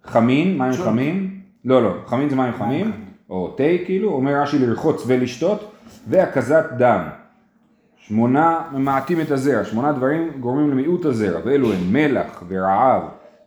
חמין, 0.04 0.58
מים 0.58 0.72
חמים, 0.72 1.40
לא 1.64 1.82
לא, 1.82 1.94
חמין 2.06 2.28
זה 2.28 2.36
מים 2.36 2.52
חמים, 2.52 2.92
או 3.30 3.54
תה 3.56 3.62
כאילו, 3.84 4.12
אומר 4.12 4.42
רש"י 4.42 4.58
לרחוץ 4.58 5.04
ולשתות, 5.06 5.72
והקזת 6.08 6.64
דם. 6.78 7.02
שמונה 7.96 8.60
ממעטים 8.72 9.20
את 9.20 9.30
הזרע, 9.30 9.64
שמונה 9.64 9.92
דברים 9.92 10.30
גורמים 10.40 10.70
למיעוט 10.70 11.04
הזרע, 11.04 11.40
ואלו 11.44 11.72
הם 11.72 11.92
מלח 11.92 12.42
ורעב 12.48 13.02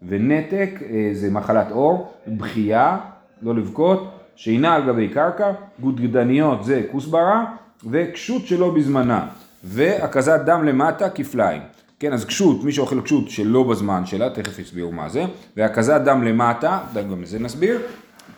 ונתק, 0.07 0.69
אה, 0.89 1.09
זה 1.13 1.31
מחלת 1.31 1.71
עור, 1.71 2.13
בכייה, 2.27 2.97
לא 3.41 3.55
לבכות, 3.55 4.11
שינה 4.35 4.75
על 4.75 4.85
גבי 4.85 5.09
קרקע, 5.09 5.51
גודגדניות 5.79 6.63
זה 6.63 6.81
כוסברה, 6.91 7.45
וקשות 7.89 8.45
שלא 8.45 8.73
בזמנה, 8.75 9.27
והקזת 9.63 10.41
דם 10.45 10.63
למטה 10.63 11.09
כפליים. 11.09 11.61
כן, 11.99 12.13
אז 12.13 12.25
קשות, 12.25 12.63
מי 12.63 12.71
שאוכל 12.71 13.01
קשות 13.01 13.29
שלא 13.29 13.63
בזמן 13.63 14.05
שלה, 14.05 14.29
תכף 14.29 14.59
יסבירו 14.59 14.91
מה 14.91 15.09
זה, 15.09 15.25
והקזת 15.57 16.01
דם 16.05 16.23
למטה, 16.23 16.79
גם 16.95 17.23
את 17.23 17.27
זה 17.27 17.39
נסביר, 17.39 17.81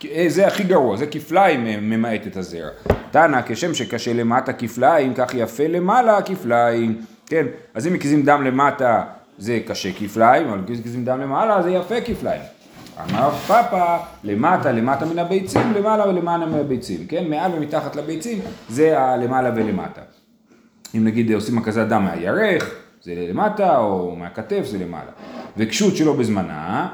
אה, 0.06 0.26
זה 0.28 0.48
הכי 0.48 0.64
גרוע, 0.64 0.98
זה 0.98 1.08
כפליים 1.08 1.68
אה, 1.68 1.78
ממעט 1.82 2.28
את 2.28 2.38
הזרע. 2.38 2.70
תנא, 3.12 3.42
כשם 3.46 3.74
שקשה 3.74 4.14
למטה 4.14 4.54
כפליים, 4.54 5.14
כך 5.14 5.34
יפה 5.34 5.68
למעלה 5.68 6.22
כפליים. 6.22 7.02
כן, 7.26 7.46
אז 7.74 7.88
אם 7.88 7.94
מקיזים 7.94 8.24
דם 8.24 8.44
למטה 8.44 9.04
זה 9.38 9.60
קשה 9.68 9.90
כפליים, 10.00 10.48
אבל 10.48 10.58
אם 10.58 10.74
מקיזים 10.74 11.06
דם 11.06 11.22
למעלה 11.22 11.64
זה 11.64 11.70
יפה 11.70 12.02
כפליים. 12.02 12.42
אמר 13.10 13.32
פאפה, 13.32 13.98
למטה, 14.24 14.72
למטה 14.72 15.06
מן 15.06 15.20
הביצים, 15.20 15.74
למעלה 15.76 16.08
ולמעלה 16.10 16.46
מן 16.46 16.60
הביצים. 16.60 17.08
כן, 17.08 17.30
מעל 17.30 17.52
ומתחת 17.56 17.96
לביצים 17.96 18.40
זה 18.70 19.00
הלמעלה 19.00 19.52
ולמטה. 19.56 20.02
אם 20.96 21.04
נגיד 21.04 21.32
עושים 21.32 21.58
הקזת 21.58 21.88
דם 21.88 22.04
מהירך, 22.04 22.76
זה 23.08 23.26
למטה, 23.30 23.78
או 23.78 24.16
מהכתף, 24.16 24.66
זה 24.66 24.78
למעלה. 24.78 25.12
וקשות 25.58 25.96
שלא 25.96 26.14
בזמנה, 26.14 26.90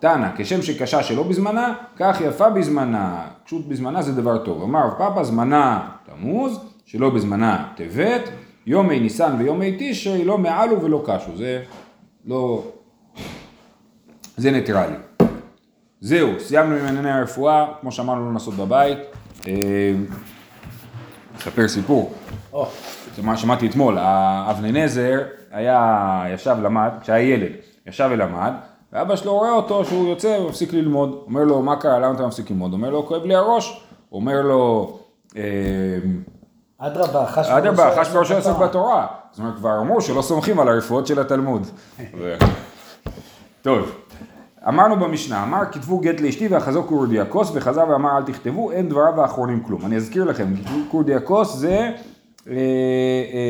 תנא, 0.00 0.28
כשם 0.36 0.62
שקשה 0.62 1.02
שלא 1.02 1.22
בזמנה, 1.22 1.74
כך 1.96 2.20
יפה 2.20 2.50
בזמנה. 2.50 3.26
קשות 3.44 3.68
בזמנה 3.68 4.02
זה 4.02 4.12
דבר 4.12 4.44
טוב. 4.44 4.62
אמר 4.62 4.80
רב 4.80 4.98
פאפה, 4.98 5.24
זמנה 5.24 5.88
תמוז, 6.06 6.60
שלא 6.84 7.10
בזמנה 7.10 7.68
טבת, 7.76 8.28
יומי 8.66 9.00
ניסן 9.00 9.36
ויומי 9.38 9.76
תשרי, 9.78 10.24
לא 10.24 10.38
מעלו 10.38 10.82
ולא 10.82 11.02
קשו. 11.06 11.36
זה 11.36 11.62
לא... 12.26 12.64
זה 14.36 14.50
ניטרלי. 14.50 14.96
זהו, 16.00 16.40
סיימנו 16.40 16.76
עם 16.76 16.86
ענייני 16.86 17.10
הרפואה, 17.10 17.66
כמו 17.80 17.92
שאמרנו 17.92 18.26
לא 18.26 18.32
לעשות 18.32 18.54
בבית. 18.54 18.98
אה, 19.48 19.92
אספר 21.38 21.68
סיפור. 21.68 22.12
זה 23.16 23.22
מה 23.22 23.36
שמעתי 23.36 23.66
אתמול, 23.66 23.98
אבננזר 24.50 25.18
היה, 25.52 26.24
ישב 26.34 26.56
למד, 26.62 26.90
כשהיה 27.00 27.34
ילד, 27.34 27.52
ישב 27.86 28.08
ולמד, 28.12 28.52
ואבא 28.92 29.16
שלו 29.16 29.32
רואה 29.32 29.50
אותו 29.50 29.84
שהוא 29.84 30.08
יוצא 30.08 30.38
ומפסיק 30.40 30.72
ללמוד, 30.72 31.22
אומר 31.26 31.44
לו 31.44 31.62
מה 31.62 31.76
קרה, 31.76 31.98
למה 31.98 32.14
אתה 32.14 32.26
מפסיק 32.26 32.50
ללמוד? 32.50 32.72
אומר 32.72 32.90
לו 32.90 33.06
כואב 33.06 33.24
לי 33.24 33.34
הראש, 33.34 33.86
אומר 34.12 34.42
לו 34.42 34.98
אה, 35.36 35.42
אדרבה, 36.78 37.96
חש 37.96 38.08
בראשו 38.08 38.34
יעסוק 38.34 38.58
בתורה, 38.58 39.06
זאת 39.30 39.38
אומרת 39.38 39.56
כבר 39.56 39.78
אמרו 39.78 40.00
שלא 40.00 40.22
סומכים 40.22 40.60
על 40.60 40.68
הרפואות 40.68 41.06
של 41.06 41.18
התלמוד. 41.18 41.66
טוב, 43.62 43.90
אמרנו 44.68 44.96
במשנה, 44.96 45.42
אמר 45.42 45.64
כתבו 45.72 45.98
גט 45.98 46.20
לאשתי 46.20 46.48
ואחזו 46.48 46.82
קורדיאקוס 46.82 47.50
וחזר 47.54 47.84
ואמר 47.88 48.18
אל 48.18 48.22
תכתבו, 48.22 48.72
אין 48.72 48.88
דבריו 48.88 49.20
האחרונים 49.20 49.62
כלום. 49.62 49.86
אני 49.86 49.96
אזכיר 49.96 50.24
לכם, 50.24 50.54
קורדיאקוס 50.90 51.56
זה 51.56 51.90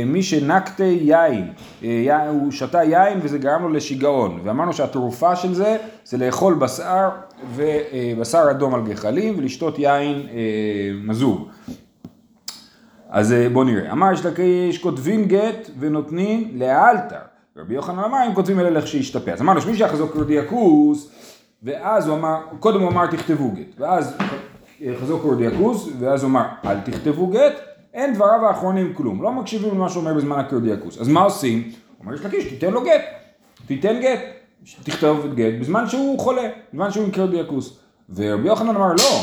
מי 0.06 0.22
שנקטה 0.22 0.84
יין, 0.84 1.52
אה, 1.84 2.28
הוא 2.28 2.50
שתה 2.50 2.82
יין 2.82 3.20
וזה 3.22 3.38
גרם 3.38 3.62
לו 3.62 3.68
לשיגעון, 3.68 4.40
ואמרנו 4.44 4.72
שהתרופה 4.72 5.36
של 5.36 5.54
זה 5.54 5.76
זה 6.04 6.16
לאכול 6.16 6.54
בשר 6.54 7.08
ובשר 7.54 8.50
אדום 8.50 8.74
על 8.74 8.82
גחלים 8.82 9.38
ולשתות 9.38 9.78
יין 9.78 10.26
אה, 10.30 10.36
מזוג. 11.04 11.48
אז 13.10 13.32
אה, 13.32 13.48
בוא 13.48 13.64
נראה. 13.64 13.92
אמר 13.92 14.12
יש 14.12 14.26
לקיש 14.26 14.78
כותבים 14.78 15.24
גט 15.24 15.70
ונותנים 15.78 16.50
לאלתר. 16.54 17.16
רבי 17.56 17.74
יוחנן 17.74 17.98
אמר 17.98 18.18
אם 18.26 18.34
כותבים 18.34 18.60
אלה 18.60 18.86
שישתפע. 18.86 19.32
אז 19.32 19.40
אמרנו 19.40 19.60
שמי 19.60 19.76
שיחזור 19.76 20.08
קורדיאקוס, 20.08 21.10
ואז 21.62 22.08
הוא 22.08 22.16
אמר, 22.16 22.36
קודם 22.60 22.80
הוא 22.80 22.90
אמר 22.90 23.06
תכתבו 23.06 23.50
גט, 23.50 23.80
ואז 23.80 24.16
חזור 25.00 25.20
קורדיאקוס, 25.20 25.88
ואז 25.98 26.22
הוא 26.22 26.30
אמר 26.30 26.44
אל 26.64 26.80
תכתבו 26.80 27.26
גט, 27.26 27.67
אין 27.94 28.14
דבריו 28.14 28.46
האחרונים 28.46 28.94
כלום, 28.94 29.22
לא 29.22 29.32
מקשיבים 29.32 29.70
למה 29.74 29.88
שהוא 29.88 30.00
אומר 30.00 30.14
בזמן 30.14 30.38
הקורדיאקוס. 30.38 31.00
אז 31.00 31.08
מה 31.08 31.20
עושים? 31.20 31.70
אומר 32.00 32.14
יש 32.14 32.20
לקיש 32.20 32.44
תיתן 32.44 32.70
לו 32.70 32.84
גט, 32.84 33.02
תיתן 33.66 34.00
גט, 34.00 34.20
תכתוב 34.82 35.24
את 35.24 35.34
גט 35.34 35.52
בזמן 35.60 35.88
שהוא 35.88 36.18
חולה, 36.18 36.50
בזמן 36.72 36.90
שהוא 36.90 37.04
עם 37.04 37.10
קורדיאקוס. 37.10 37.78
ורבי 38.14 38.48
יוחנן 38.48 38.76
אמר 38.76 38.92
לא, 38.92 39.20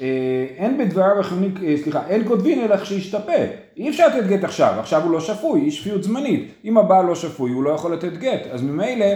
אה, 0.00 0.46
אין 0.56 0.78
בדבריו 0.78 1.18
האחרונים, 1.18 1.54
אה, 1.66 1.74
סליחה, 1.82 2.06
אין 2.08 2.28
כותבין 2.28 2.60
אלא 2.60 2.84
שישתפה. 2.84 3.32
אי 3.76 3.88
אפשר 3.88 4.08
לתת 4.08 4.26
גט 4.26 4.44
עכשיו, 4.44 4.74
עכשיו 4.78 5.02
הוא 5.02 5.10
לא 5.10 5.20
שפוי, 5.20 5.60
היא 5.60 5.70
שפיות 5.70 6.02
זמנית. 6.02 6.52
אם 6.64 6.78
הבעל 6.78 7.06
לא 7.06 7.14
שפוי, 7.14 7.50
הוא 7.50 7.62
לא 7.62 7.70
יכול 7.70 7.92
לתת 7.92 8.12
גט, 8.12 8.46
אז 8.50 8.62
ממילא 8.62 9.06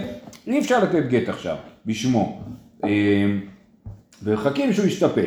אי 0.47 0.59
אפשר 0.59 0.83
לתת 0.83 1.07
גט 1.07 1.29
עכשיו, 1.29 1.55
בשמו. 1.85 2.41
אה, 2.83 2.89
וחכים 4.23 4.73
שהוא 4.73 4.85
ישתפה. 4.85 5.21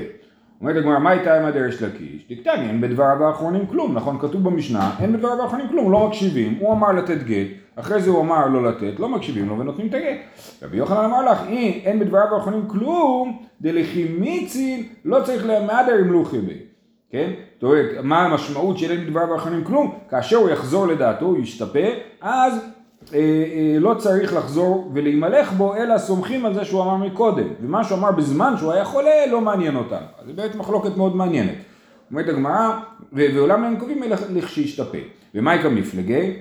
אומרת 0.61 0.77
הגמרא, 0.77 0.99
מה 0.99 1.11
הייתה 1.11 1.41
עם 1.41 1.47
הדרש 1.47 1.83
לקיש? 1.83 2.27
דקטני, 2.31 2.69
אין 2.69 2.81
בדבריו 2.81 3.25
האחרונים 3.25 3.67
כלום, 3.67 3.95
נכון? 3.95 4.19
כתוב 4.19 4.45
במשנה, 4.45 4.91
אין 5.01 5.13
בדבריו 5.13 5.43
האחרונים 5.43 5.69
כלום, 5.69 5.93
לא 5.93 6.09
מקשיבים, 6.09 6.57
הוא 6.61 6.73
אמר 6.73 6.93
לתת 6.93 7.23
גט, 7.23 7.47
אחרי 7.77 8.01
זה 8.01 8.11
הוא 8.11 8.21
אמר 8.21 8.47
לא 8.47 8.65
לתת, 8.65 9.01
לא 9.01 9.09
מקשיבים 9.09 9.49
לו 9.49 9.59
ונותנים 9.59 9.87
את 9.87 9.95
הגט. 9.95 10.17
רבי 10.63 10.77
יוחנן 10.77 11.05
אמר 11.05 11.33
לך, 11.33 11.39
אם 11.49 11.81
אין 11.85 11.99
בדבריו 11.99 12.35
האחרונים 12.35 12.69
כלום, 12.69 13.39
דלכי 13.61 14.05
מיציל, 14.19 14.87
לא 15.05 15.21
צריך 15.25 15.47
למהדר 15.47 15.95
עם 15.95 16.13
לוחי 16.13 16.41
בי. 16.41 16.59
כן? 17.11 17.31
אתה 17.59 17.67
רואה, 17.67 17.83
מה 18.03 18.25
המשמעות 18.25 18.79
של 18.79 18.91
אין 18.91 19.05
בדבריו 19.07 19.33
האחרונים 19.33 19.65
כלום? 19.65 19.99
כאשר 20.11 20.37
הוא 20.37 20.51
יחזור 20.51 20.87
לדעתו, 20.87 21.27
הוא 21.27 21.39
ישתפה, 21.39 21.89
אז 22.21 22.67
לא 23.81 23.95
צריך 23.99 24.35
לחזור 24.35 24.91
ולהימלך 24.95 25.53
בו, 25.53 25.77
אלא 25.77 25.99
סומכים 25.99 26.47
על 26.47 26.55
זה 26.55 26.65
שהוא 26.65 26.83
אמר 26.83 26.97
מקודם. 26.97 27.47
ומה 27.63 27.85
שהוא 27.85 27.99
אמר 27.99 28.11
בזמן 28.13 28.55
שהוא 28.59 28.73
היה 28.73 28.85
חולה, 28.85 29.27
לא 29.31 29.41
מעניין 29.41 29.77
אותנו. 29.77 30.07
אז 30.19 30.27
זו 30.27 30.33
באמת 30.35 30.55
מחלוקת 30.55 30.97
מאוד 30.97 31.17
מעניינת. 31.17 31.55
אומרת 32.11 32.29
הגמרא, 32.29 32.81
ו- 33.13 33.27
ואולם 33.35 33.65
הם 33.65 33.77
קובעים 33.77 34.03
לכשישתפה. 34.31 34.99
ומאי 35.35 35.59
כמפלגי? 35.63 36.33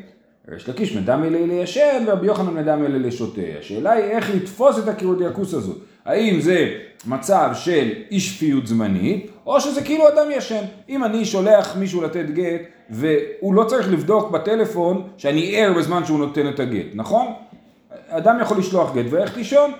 יש 0.55 0.69
לקיש 0.69 0.95
מדם 0.95 1.23
אלה 1.23 1.45
לישן 1.45 2.03
ורבי 2.07 2.27
יוחנן 2.27 2.53
מדם 2.53 2.85
אלה 2.85 2.97
לשותה. 2.97 3.41
השאלה 3.59 3.91
היא 3.91 4.03
איך 4.03 4.35
לתפוס 4.35 4.79
את 4.79 4.87
הקירודיאקוס 4.87 5.53
הזאת. 5.53 5.77
האם 6.05 6.41
זה 6.41 6.73
מצב 7.07 7.49
של 7.53 7.89
אי 8.11 8.19
שפיות 8.19 8.67
זמנית, 8.67 9.31
או 9.45 9.61
שזה 9.61 9.81
כאילו 9.81 10.07
אדם 10.07 10.31
ישן. 10.31 10.63
אם 10.89 11.03
אני 11.03 11.25
שולח 11.25 11.75
מישהו 11.77 12.01
לתת 12.01 12.25
גט, 12.29 12.61
והוא 12.89 13.53
לא 13.53 13.63
צריך 13.63 13.91
לבדוק 13.91 14.31
בטלפון 14.31 15.07
שאני 15.17 15.55
ער 15.55 15.73
בזמן 15.73 16.05
שהוא 16.05 16.19
נותן 16.19 16.49
את 16.49 16.59
הגט, 16.59 16.85
נכון? 16.93 17.27
אדם 18.09 18.37
יכול 18.41 18.57
לשלוח 18.57 18.95
גט 18.95 19.05
וללכת 19.09 19.37
לישון, 19.37 19.71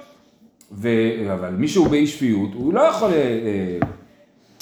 ו... 0.71 0.89
אבל 1.33 1.49
מישהו 1.49 1.85
באי 1.85 2.07
שפיות, 2.07 2.49
הוא 2.53 2.73
לא 2.73 2.81
יכול, 2.81 3.11
אה, 3.11 3.17
אה, 3.17 3.87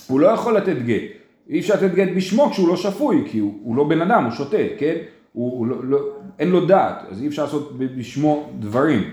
הוא 0.07 0.19
לא 0.19 0.27
יכול 0.27 0.57
לתת 0.57 0.77
גט. 0.85 1.01
אי 1.49 1.59
אפשר 1.59 1.73
לתת 1.73 1.93
גט 1.93 2.09
בשמו 2.15 2.49
כשהוא 2.51 2.67
לא 2.67 2.75
שפוי, 2.75 3.23
כי 3.31 3.39
הוא, 3.39 3.53
הוא 3.63 3.75
לא 3.75 3.83
בן 3.83 4.01
אדם, 4.01 4.23
הוא 4.23 4.31
שותה, 4.31 4.57
כן? 4.77 4.95
הוא, 5.33 5.57
הוא 5.57 5.67
לא, 5.67 5.75
לא, 5.83 5.99
אין 6.39 6.49
לו 6.49 6.65
דעת, 6.65 6.95
אז 7.11 7.21
אי 7.21 7.27
אפשר 7.27 7.43
לעשות 7.43 7.77
בשמו 7.77 8.49
דברים. 8.59 9.03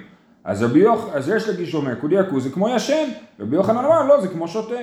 אז 0.44 0.62
רבי 0.62 0.78
יוחנן, 0.78 1.12
אז 1.12 1.28
יש 1.28 1.48
לגיש 1.48 1.74
אומר, 1.74 2.00
כודי 2.00 2.14
ירקוז 2.14 2.44
זה 2.44 2.50
כמו 2.50 2.68
ישן, 2.68 3.08
רבי 3.40 3.56
יוחנן 3.56 3.76
אמר 3.76 4.06
לא, 4.06 4.20
זה 4.20 4.28
כמו 4.28 4.48
שותה. 4.48 4.74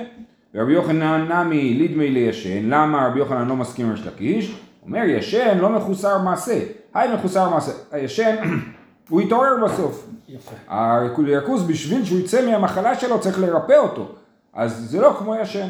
ורבי 0.56 0.72
יוחנן 0.72 1.28
נמי 1.32 1.74
לידמי 1.74 2.10
לישן, 2.10 2.68
למה 2.70 3.06
רבי 3.06 3.18
יוחנן 3.18 3.48
לא 3.48 3.56
מסכים 3.56 3.86
עם 3.86 3.92
ריש 3.92 4.06
לקיש? 4.06 4.60
אומר 4.86 5.02
ישן 5.04 5.58
לא 5.58 5.68
מחוסר 5.70 6.18
מעשה, 6.18 6.60
היי 6.94 7.14
מחוסר 7.14 7.50
מעשה, 7.50 7.72
הישן 7.92 8.36
הוא 9.08 9.22
יתעורר 9.22 9.64
בסוף. 9.64 10.08
יפה. 10.28 10.52
הירקוז 10.68 11.62
בשביל 11.62 12.04
שהוא 12.04 12.18
יצא 12.18 12.46
מהמחלה 12.46 12.94
שלו 12.94 13.20
צריך 13.20 13.40
לרפא 13.40 13.76
אותו, 13.76 14.14
אז 14.54 14.90
זה 14.90 15.00
לא 15.00 15.16
כמו 15.18 15.34
ישן. 15.34 15.68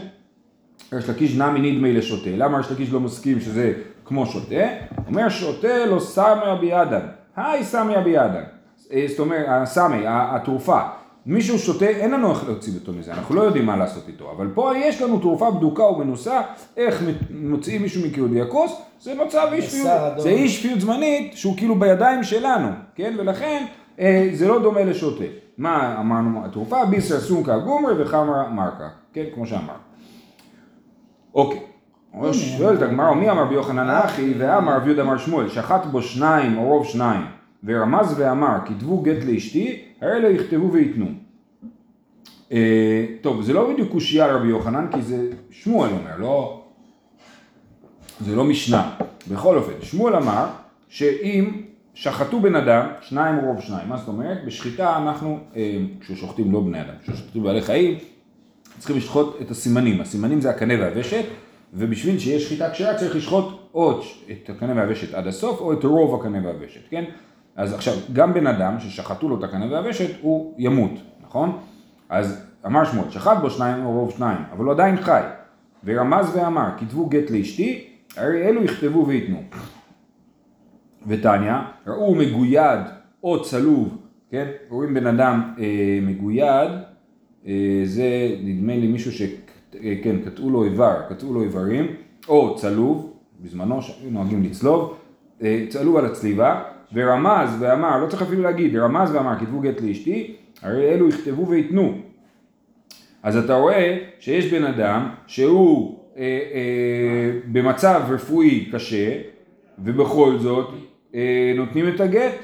ריש 0.92 1.08
לקיש 1.08 1.36
נמי 1.36 1.72
נדמי 1.72 1.92
לשותה, 1.92 2.30
למה 2.30 2.58
ריש 2.58 2.72
לקיש 2.72 2.92
לא 2.92 3.00
מסכים 3.00 3.40
שזה 3.40 3.72
כמו 4.04 4.26
שותה? 4.26 4.66
אומר 5.06 5.28
שותה 5.28 5.86
לא 5.86 6.00
סמיה 6.00 6.54
בידן, 6.60 7.06
היי 7.36 7.64
סמיה 7.64 8.00
בידן, 8.00 8.44
אה, 8.92 9.04
זאת 9.08 9.20
אומרת, 9.20 9.46
הסמי, 9.48 10.02
התרופה, 10.06 10.80
מישהו 11.26 11.58
שותה, 11.58 11.86
אין 11.86 12.10
לנו 12.10 12.30
איך 12.30 12.44
להוציא 12.44 12.72
אותו 12.74 12.92
מזה, 12.92 13.12
אנחנו 13.12 13.34
לא 13.34 13.42
יודעים 13.42 13.66
מה 13.66 13.76
לעשות 13.76 14.08
איתו, 14.08 14.30
אבל 14.30 14.48
פה 14.54 14.72
יש 14.76 15.02
לנו 15.02 15.18
תרופה 15.18 15.50
בדוקה 15.50 15.82
ומנוסה, 15.82 16.40
איך 16.76 17.02
מוציאים 17.30 17.82
מישהו 17.82 18.06
מקיודיאקוס, 18.06 18.72
זה 19.00 19.14
מצב 19.26 19.48
אי 19.52 19.62
שפיות, 19.62 19.88
זה. 20.16 20.28
אי 20.28 20.48
שפיות 20.48 20.80
זמנית 20.80 21.36
שהוא 21.36 21.56
כאילו 21.56 21.74
בידיים 21.74 22.24
שלנו, 22.24 22.68
כן, 22.94 23.14
ולכן 23.18 23.66
אה, 24.00 24.28
זה 24.32 24.48
לא 24.48 24.62
דומה 24.62 24.84
לשותה. 24.84 25.24
מה 25.58 26.00
אמרנו, 26.00 26.44
התרופה 26.44 26.84
ביסר 26.84 27.20
סומקה 27.20 27.58
גומרי 27.58 28.02
וחמרה 28.02 28.48
מרקה, 28.48 28.88
כן, 29.12 29.24
כמו 29.34 29.46
שאמרנו. 29.46 29.86
אוקיי. 31.34 31.60
שואלת 32.32 32.82
הגמרא, 32.82 33.14
מי 33.14 33.30
אמר 33.30 33.44
ביוחנן 33.44 33.88
האחי 33.88 34.34
ואמר 34.38 34.76
רב 34.76 34.86
יהודה 34.86 35.02
אמר 35.02 35.18
שמואל, 35.18 35.48
שחט 35.48 35.86
בו 35.86 36.02
שניים 36.02 36.58
או 36.58 36.64
רוב 36.64 36.86
שניים, 36.86 37.20
ורמז 37.64 38.14
ואמר, 38.16 38.58
כתבו 38.66 39.00
גט 39.00 39.24
לאשתי, 39.24 39.85
האלה 40.00 40.28
יכתבו 40.28 40.72
וייתנו. 40.72 41.06
אה, 42.52 43.06
טוב, 43.20 43.42
זה 43.42 43.52
לא 43.52 43.72
בדיוק 43.72 43.92
קושייה 43.92 44.26
לרבי 44.26 44.48
יוחנן, 44.48 44.86
כי 44.92 45.02
זה 45.02 45.30
שמואל 45.50 45.90
אומר, 45.90 46.16
לא... 46.18 46.62
זה 48.20 48.36
לא 48.36 48.44
משנה. 48.44 48.94
בכל 49.28 49.56
אופן, 49.56 49.72
שמואל 49.82 50.16
אמר 50.16 50.46
שאם 50.88 51.62
שחטו 51.94 52.40
בן 52.40 52.54
אדם, 52.54 52.86
שניים 53.00 53.36
רוב 53.38 53.60
שניים, 53.60 53.88
מה 53.88 53.96
זאת 53.96 54.08
אומרת? 54.08 54.44
בשחיטה 54.44 54.96
אנחנו, 54.96 55.38
אה, 55.56 55.78
כששוחטים 56.00 56.52
לא 56.52 56.60
בני 56.60 56.80
אדם, 56.80 56.94
כששוחטים 57.02 57.42
בעלי 57.42 57.62
חיים, 57.62 57.98
צריכים 58.78 58.96
לשחוט 58.96 59.36
את 59.40 59.50
הסימנים, 59.50 60.00
הסימנים 60.00 60.40
זה 60.40 60.50
הקנה 60.50 60.74
והוושת, 60.80 61.24
ובשביל 61.74 62.18
שיהיה 62.18 62.40
שחיטה 62.40 62.70
כשרה 62.70 62.94
צריך 62.94 63.16
לשחוט 63.16 63.44
או 63.74 64.00
את 64.30 64.50
הקנה 64.50 64.72
והוושת 64.76 65.14
עד 65.14 65.26
הסוף, 65.26 65.60
או 65.60 65.72
את 65.72 65.84
רוב 65.84 66.20
הקנה 66.20 66.46
והוושת, 66.46 66.80
כן? 66.90 67.04
אז 67.56 67.72
עכשיו, 67.72 67.94
גם 68.12 68.34
בן 68.34 68.46
אדם 68.46 68.80
ששחטו 68.80 69.28
לו 69.28 69.38
את 69.38 69.44
הקנה 69.44 69.72
והוושת, 69.72 70.10
הוא 70.20 70.54
ימות, 70.58 70.90
נכון? 71.22 71.58
אז 72.08 72.46
אמר 72.66 72.84
שמואל, 72.84 73.10
שחט 73.10 73.36
בו 73.40 73.50
שניים 73.50 73.84
או 73.84 73.92
רוב 73.92 74.10
שניים, 74.10 74.38
אבל 74.52 74.64
הוא 74.64 74.72
עדיין 74.72 74.96
חי. 74.96 75.20
ורמז 75.84 76.36
ואמר, 76.36 76.68
כתבו 76.78 77.06
גט 77.06 77.30
לאשתי, 77.30 77.84
הרי 78.16 78.48
אלו 78.48 78.64
יכתבו 78.64 79.06
וייתנו. 79.06 79.42
ותניא, 81.06 81.54
ראו 81.86 82.14
מגויד 82.14 82.80
או 83.24 83.42
צלוב, 83.42 83.96
כן? 84.30 84.46
רואים 84.68 84.94
בן 84.94 85.06
אדם 85.06 85.54
אה, 85.58 85.98
מגויד, 86.02 86.70
אה, 87.46 87.80
זה 87.84 88.36
נדמה 88.42 88.76
לי 88.76 88.86
מישהו 88.86 89.12
שכן, 89.12 90.16
קטעו 90.24 90.50
לו 90.50 90.64
איבר, 90.64 90.94
קטעו 91.08 91.34
לו 91.34 91.42
איברים, 91.42 91.86
או 92.28 92.56
צלוב, 92.56 93.12
בזמנו 93.40 93.82
שהיו 93.82 94.10
נוהגים 94.10 94.42
לצלוב, 94.42 94.96
אה, 95.42 95.66
צלוב 95.68 95.96
על 95.96 96.06
הצליבה, 96.06 96.62
ורמז 96.94 97.50
ואמר, 97.58 97.98
לא 97.98 98.06
צריך 98.06 98.22
אפילו 98.22 98.42
להגיד, 98.42 98.76
רמז 98.76 99.14
ואמר, 99.14 99.38
כתבו 99.38 99.60
גט 99.60 99.80
לאשתי, 99.80 100.36
הרי 100.62 100.88
אלו 100.88 101.08
יכתבו 101.08 101.48
וייתנו. 101.48 101.98
אז 103.22 103.36
אתה 103.36 103.54
רואה 103.54 103.98
שיש 104.18 104.52
בן 104.52 104.64
אדם 104.64 105.08
שהוא 105.26 105.98
אה, 106.16 106.22
אה, 106.22 107.38
במצב 107.52 108.02
רפואי 108.08 108.68
קשה, 108.72 109.12
ובכל 109.78 110.38
זאת 110.38 110.68
אה, 111.14 111.52
נותנים 111.56 111.88
את 111.88 112.00
הגט. 112.00 112.34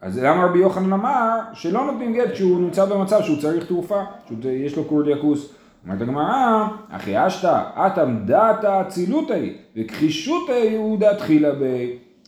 אז 0.00 0.18
למה 0.18 0.44
רבי 0.44 0.58
יוחנן 0.58 0.92
אמר 0.92 1.38
שלא 1.52 1.84
נותנים 1.84 2.14
גט 2.14 2.32
כשהוא 2.32 2.60
נמצא 2.60 2.84
במצב 2.84 3.22
שהוא 3.22 3.40
צריך 3.40 3.66
תרופה, 3.66 4.02
שיש 4.42 4.76
לו 4.76 4.84
קורדיאקוס. 4.84 5.54
אומרת 5.84 6.00
הגמרא, 6.00 6.66
אחי 6.90 7.26
אשתא, 7.26 7.62
אטם 7.74 8.16
דעת 8.24 8.64
האצילות 8.64 9.30
ההיא, 9.30 9.52
וכחישות 9.76 10.50
ההיא 10.50 10.78
הוא 10.78 10.98
דעת 10.98 11.18
תחילה 11.18 11.52
ב... 11.52 11.64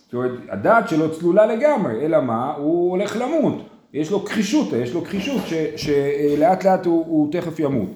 זאת 0.07 0.15
אומרת, 0.15 0.31
הדעת 0.49 0.89
שלו 0.89 1.19
צלולה 1.19 1.47
לגמרי, 1.47 2.07
אלא 2.07 2.21
מה? 2.21 2.53
הוא 2.57 2.91
הולך 2.91 3.17
למות. 3.17 3.55
יש 3.93 4.11
לו 4.11 4.25
כחישות, 4.25 4.73
יש 4.73 4.95
לו 4.95 5.05
כחישות 5.05 5.43
שלאט 5.77 6.65
לאט 6.65 6.87
הוא, 6.87 7.05
הוא 7.09 7.33
תכף 7.33 7.61
ימות. 7.61 7.89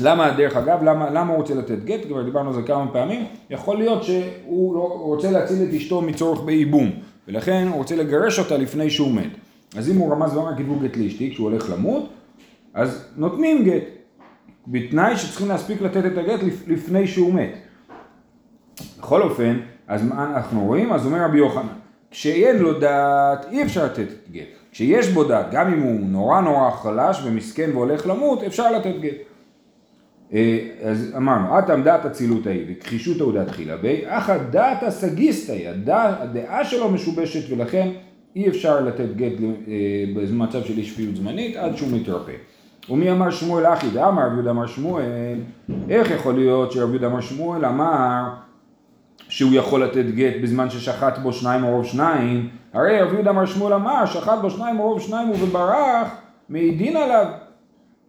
למה, 0.00 0.30
דרך 0.30 0.56
אגב, 0.56 0.82
למה, 0.82 1.10
למה 1.10 1.30
הוא 1.32 1.36
רוצה 1.36 1.54
לתת 1.54 1.84
גט? 1.84 2.06
כבר 2.06 2.22
דיברנו 2.22 2.48
על 2.48 2.54
זה 2.54 2.62
כמה 2.62 2.92
פעמים. 2.92 3.24
יכול 3.50 3.76
להיות 3.76 4.02
שהוא 4.04 4.74
לא, 4.74 4.80
רוצה 5.00 5.30
להציל 5.30 5.62
את 5.68 5.74
אשתו 5.74 6.00
מצורך 6.00 6.40
בייבום, 6.40 6.90
ולכן 7.28 7.66
הוא 7.68 7.76
רוצה 7.76 7.96
לגרש 7.96 8.38
אותה 8.38 8.56
לפני 8.56 8.90
שהוא 8.90 9.12
מת. 9.12 9.30
אז 9.76 9.90
אם 9.90 9.96
הוא 9.96 10.12
רמז 10.12 10.36
ואמר 10.36 10.56
כתבו 10.58 10.74
גט 10.80 10.96
לאשתי 10.96 11.30
כשהוא 11.30 11.50
הולך 11.50 11.70
למות, 11.70 12.08
אז 12.74 13.04
נותנים 13.16 13.64
גט, 13.64 13.82
בתנאי 14.68 15.16
שצריכים 15.16 15.48
להספיק 15.48 15.82
לתת 15.82 16.06
את 16.06 16.18
הגט 16.18 16.42
לפ- 16.42 16.68
לפני 16.68 17.06
שהוא 17.06 17.34
מת. 17.34 17.50
בכל 18.98 19.22
אופן, 19.22 19.58
אז 19.92 20.04
מה 20.08 20.32
אנחנו 20.36 20.64
רואים? 20.64 20.92
אז 20.92 21.06
אומר 21.06 21.24
רבי 21.24 21.38
יוחנן, 21.38 21.66
כשאין 22.10 22.58
לו 22.58 22.78
דעת 22.80 23.46
אי 23.50 23.62
אפשר 23.62 23.84
לתת 23.84 24.06
גט. 24.32 24.42
כשיש 24.72 25.08
בו 25.08 25.24
דעת, 25.24 25.46
גם 25.50 25.72
אם 25.72 25.80
הוא 25.82 26.00
נורא 26.00 26.40
נורא 26.40 26.70
חלש 26.70 27.22
ומסכן 27.24 27.70
והולך 27.72 28.06
למות, 28.06 28.42
אפשר 28.42 28.72
לתת 28.72 28.94
גט. 29.00 29.14
אה, 30.32 30.58
אז 30.82 31.12
אמרנו, 31.16 31.58
אטם 31.58 31.82
דעת 31.82 32.06
אצילות 32.06 32.46
ההיא 32.46 32.64
וכחישות 32.68 33.20
ההודעה 33.20 33.44
תחילה 33.44 33.76
בי, 33.76 34.02
אך 34.06 34.30
הדעת 34.30 34.82
הדע- 35.66 36.22
הדעה 36.22 36.64
שלו 36.64 36.90
משובשת 36.90 37.52
ולכן 37.52 37.88
אי 38.36 38.48
אפשר 38.48 38.80
לתת 38.80 39.16
גט 39.16 39.32
אה, 39.68 39.74
במצב 40.14 40.62
של 40.64 40.78
אי 40.78 40.84
שפיות 40.84 41.16
זמנית 41.16 41.56
עד 41.56 41.76
שהוא 41.76 41.88
מתרפא. 41.92 42.32
ומי 42.90 43.10
אמר 43.12 43.30
שמואל 43.30 43.66
אחי 43.66 43.90
דאמר 43.90 44.22
רבי 44.26 44.34
יהודה 44.34 44.50
אמר 44.50 44.66
שמואל, 44.66 45.38
איך 45.90 46.10
יכול 46.10 46.34
להיות 46.34 46.72
שרבי 46.72 46.92
יהודה 46.92 47.06
אמר 47.06 47.20
שמואל 47.20 47.64
אמר 47.64 48.22
שהוא 49.32 49.54
יכול 49.54 49.84
לתת 49.84 50.04
גט 50.04 50.34
בזמן 50.42 50.70
ששחט 50.70 51.18
בו 51.18 51.32
שניים 51.32 51.64
או 51.64 51.70
רוב 51.70 51.86
שניים, 51.86 52.48
הרי 52.72 53.00
רבי 53.00 53.14
יהודה 53.14 53.30
אמר 53.30 53.46
שמואל 53.46 53.74
אמר 53.74 54.06
שחט 54.06 54.38
בו 54.42 54.50
שניים 54.50 54.80
או 54.80 54.84
רוב 54.84 55.00
שניים 55.00 55.30
וברח, 55.30 56.08
מעידין 56.48 56.96
עליו. 56.96 57.26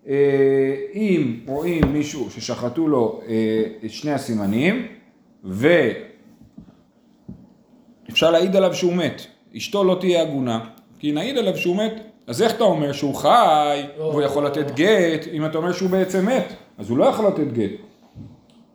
אה, 0.08 0.76
אם 0.94 1.40
רואים 1.46 1.94
מישהו 1.94 2.32
ששחטו 2.32 2.88
לו 2.88 3.22
אה, 3.28 3.64
את 3.86 3.90
שני 3.90 4.12
הסימנים 4.12 4.88
ואפשר 5.44 6.02
להעיד 8.32 8.56
עליו 8.56 8.74
שהוא 8.74 8.94
מת, 8.94 9.22
אשתו 9.58 9.84
לא 9.84 9.98
תהיה 10.00 10.22
עגונה, 10.22 10.60
כי 11.00 11.12
נעיד 11.12 11.38
עליו 11.38 11.58
שהוא 11.58 11.78
מת, 11.78 11.94
אז 12.28 12.42
איך 12.42 12.56
אתה 12.56 12.64
אומר 12.64 12.92
שהוא 12.92 13.16
חי? 13.16 13.82
והוא 13.98 14.22
יכול 14.22 14.46
לתת 14.46 14.72
גט? 14.72 15.28
אם 15.34 15.46
אתה 15.46 15.58
אומר 15.58 15.72
שהוא 15.72 15.90
בעצם 15.90 16.26
מת, 16.26 16.54
אז 16.78 16.90
הוא 16.90 16.98
לא 16.98 17.06
יכול 17.06 17.28
לתת 17.28 17.54
גט. 17.54 17.93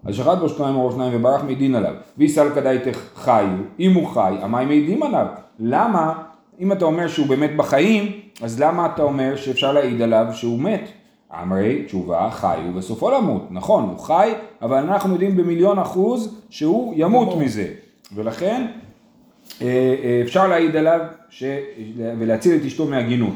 אז 0.04 0.14
שחט 0.14 0.38
בו 0.38 0.48
שניים 0.48 0.76
או 0.76 0.92
שניים 0.92 1.12
וברח 1.14 1.42
מעידין 1.44 1.74
עליו. 1.74 1.94
ויסל 2.18 2.50
כדאיתך 2.54 3.00
חיו, 3.14 3.48
אם 3.80 3.94
הוא 3.94 4.08
חי, 4.08 4.34
המים 4.40 4.68
מעידים 4.68 5.02
עליו. 5.02 5.26
למה, 5.60 6.12
אם 6.60 6.72
אתה 6.72 6.84
אומר 6.84 7.08
שהוא 7.08 7.26
באמת 7.26 7.56
בחיים, 7.56 8.12
אז 8.42 8.60
למה 8.60 8.86
אתה 8.86 9.02
אומר 9.02 9.36
שאפשר 9.36 9.72
להעיד 9.72 10.02
עליו 10.02 10.26
שהוא 10.32 10.60
מת? 10.60 10.88
אמרי, 11.42 11.82
תשובה, 11.86 12.28
חי 12.30 12.58
הוא 12.66 12.74
בסופו 12.74 13.10
למות. 13.10 13.46
נכון, 13.50 13.84
הוא 13.84 13.98
חי, 13.98 14.32
אבל 14.62 14.76
אנחנו 14.76 15.12
יודעים 15.12 15.36
במיליון 15.36 15.78
אחוז 15.78 16.40
שהוא 16.50 16.94
ימות 16.96 17.36
מזה. 17.36 17.66
ולכן 18.14 18.66
אה, 19.62 19.66
אה, 20.04 20.20
אפשר 20.22 20.46
להעיד 20.46 20.76
עליו 20.76 21.00
ש... 21.30 21.44
ולהציל 22.18 22.56
את 22.56 22.64
אשתו 22.64 22.86
מהגינות. 22.86 23.34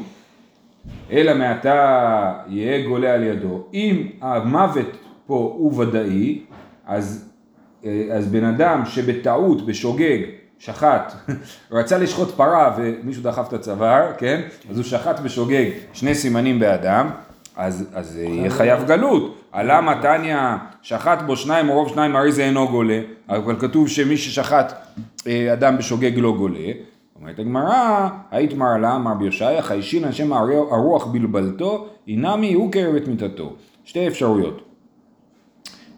אלא 1.11 1.33
מעתה 1.33 2.33
יהיה 2.47 2.87
גולה 2.87 3.13
על 3.13 3.23
ידו. 3.23 3.63
אם 3.73 4.07
המוות 4.21 4.97
פה 5.33 5.53
הוא 5.57 5.79
ודאי, 5.79 6.39
אז, 6.85 7.29
אה, 7.85 8.07
אז 8.11 8.27
בן 8.27 8.43
אדם 8.43 8.85
שבטעות, 8.85 9.65
בשוגג, 9.65 10.17
שחט, 10.59 11.13
רצה 11.71 11.97
לשחוט 11.97 12.31
פרה 12.31 12.75
ומישהו 12.77 13.23
דחף 13.23 13.47
את 13.47 13.53
הצוואר, 13.53 14.11
כן? 14.17 14.41
אז 14.69 14.77
הוא 14.77 14.83
שחט 14.83 15.19
בשוגג 15.19 15.69
שני 15.93 16.15
סימנים 16.15 16.59
באדם, 16.59 17.09
אז, 17.55 17.89
אז 17.93 18.17
אה, 18.17 18.23
יהיה 18.23 18.49
חייב 18.49 18.87
גלות. 18.87 19.35
עלה 19.51 19.81
מתניא 19.81 20.37
שחט 20.81 21.21
בו 21.21 21.37
שניים 21.37 21.69
או 21.69 21.73
רוב 21.73 21.89
שניים 21.89 22.15
הרי 22.15 22.31
זה 22.31 22.43
אינו 22.43 22.67
גולה, 22.67 22.99
אבל 23.29 23.55
כתוב 23.59 23.89
שמי 23.89 24.17
ששחט 24.17 24.73
אה, 25.27 25.53
אדם 25.53 25.77
בשוגג 25.77 26.17
לא 26.17 26.33
גולה. 26.37 26.71
אומרת 27.21 27.39
הגמרא, 27.39 28.09
היית 28.31 28.53
מר 28.53 28.77
לה, 28.77 28.95
אמר 28.95 29.13
ביושעיה, 29.13 29.61
חיישין 29.61 30.05
השם 30.05 30.33
הרוח 30.33 31.05
בלבלתו, 31.05 31.87
אינמי 32.07 32.53
הוא 32.53 32.71
קרב 32.71 32.95
את 32.95 33.07
מיתתו. 33.07 33.53
שתי 33.85 34.07
אפשרויות. 34.07 34.72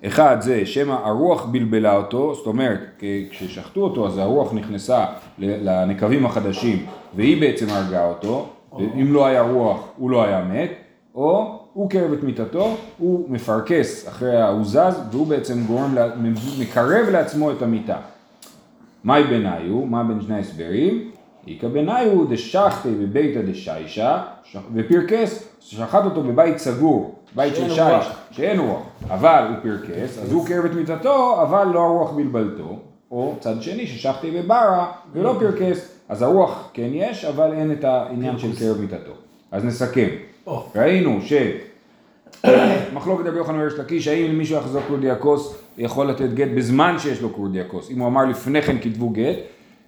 אחד 0.07 0.37
זה 0.41 0.65
שמא 0.65 0.93
הרוח 0.93 1.45
בלבלה 1.45 1.95
אותו, 1.95 2.35
זאת 2.35 2.47
אומרת, 2.47 2.79
כששחטו 3.29 3.81
אותו 3.81 4.07
אז 4.07 4.17
הרוח 4.17 4.53
נכנסה 4.53 5.05
לנקבים 5.39 6.25
החדשים 6.25 6.85
והיא 7.15 7.41
בעצם 7.41 7.69
הרגה 7.69 8.05
אותו, 8.05 8.49
אם 8.79 9.13
לא 9.13 9.25
היה 9.25 9.41
רוח 9.41 9.87
הוא 9.97 10.09
לא 10.09 10.23
היה 10.23 10.43
מת, 10.43 10.71
או 11.15 11.59
הוא 11.73 11.89
קרב 11.89 12.13
את 12.13 12.23
מיתתו, 12.23 12.75
הוא 12.97 13.25
מפרכס 13.29 14.07
אחרי 14.07 14.35
ההוזז 14.35 15.01
והוא 15.11 15.27
בעצם 15.27 15.63
גורם, 15.67 15.95
מקרב 16.59 17.09
לעצמו 17.11 17.51
את 17.51 17.61
המיתה. 17.61 17.97
מהי 19.03 19.23
ביניו? 19.23 19.85
מה 19.85 20.03
בין 20.03 20.21
שני 20.21 20.35
ההסברים? 20.35 21.11
איכא 21.47 21.67
ביניו 21.67 22.25
דשחטי 22.29 22.89
בביתא 22.91 23.41
דשיישה 23.41 24.21
ופרקס, 24.73 25.49
שחט 25.59 26.05
אותו 26.05 26.23
בבית 26.23 26.57
סגור, 26.57 27.15
בית 27.35 27.55
של 27.55 27.69
שיש, 27.69 28.05
שאין 28.31 28.59
רוח, 28.59 28.81
אבל 29.09 29.47
הוא 29.49 29.57
פרקס, 29.63 30.19
אז 30.19 30.31
הוא 30.31 30.47
קרב 30.47 30.65
את 30.65 30.71
מיתתו, 30.71 31.41
אבל 31.41 31.67
לא 31.73 31.79
הרוח 31.79 32.11
בלבלתו, 32.11 32.79
או 33.11 33.35
צד 33.39 33.61
שני 33.61 33.87
ששחטי 33.87 34.31
בברה 34.31 34.91
ולא 35.13 35.35
פרקס, 35.39 35.89
אז 36.09 36.21
הרוח 36.21 36.69
כן 36.73 36.89
יש, 36.93 37.25
אבל 37.25 37.53
אין 37.53 37.71
את 37.71 37.83
העניין 37.83 38.37
של 38.37 38.55
קרב 38.59 38.81
מיתתו. 38.81 39.11
אז 39.51 39.65
נסכם. 39.65 40.07
ראינו 40.75 41.19
שמחלוקת 42.41 43.25
רבי 43.25 43.37
יוחנן 43.37 43.59
וריש 43.59 43.73
לקיש, 43.73 44.07
האם 44.07 44.37
מישהו 44.37 44.57
יחזור 44.57 44.81
קורדיאקוס 44.87 45.55
יכול 45.77 46.09
לתת 46.09 46.33
גט 46.33 46.49
בזמן 46.55 46.95
שיש 46.99 47.21
לו 47.21 47.29
קורדיאקוס, 47.29 47.91
אם 47.91 47.99
הוא 47.99 48.07
אמר 48.07 48.25
לפני 48.25 48.61
כן 48.61 48.77
כתבו 48.81 49.09
גט. 49.09 49.35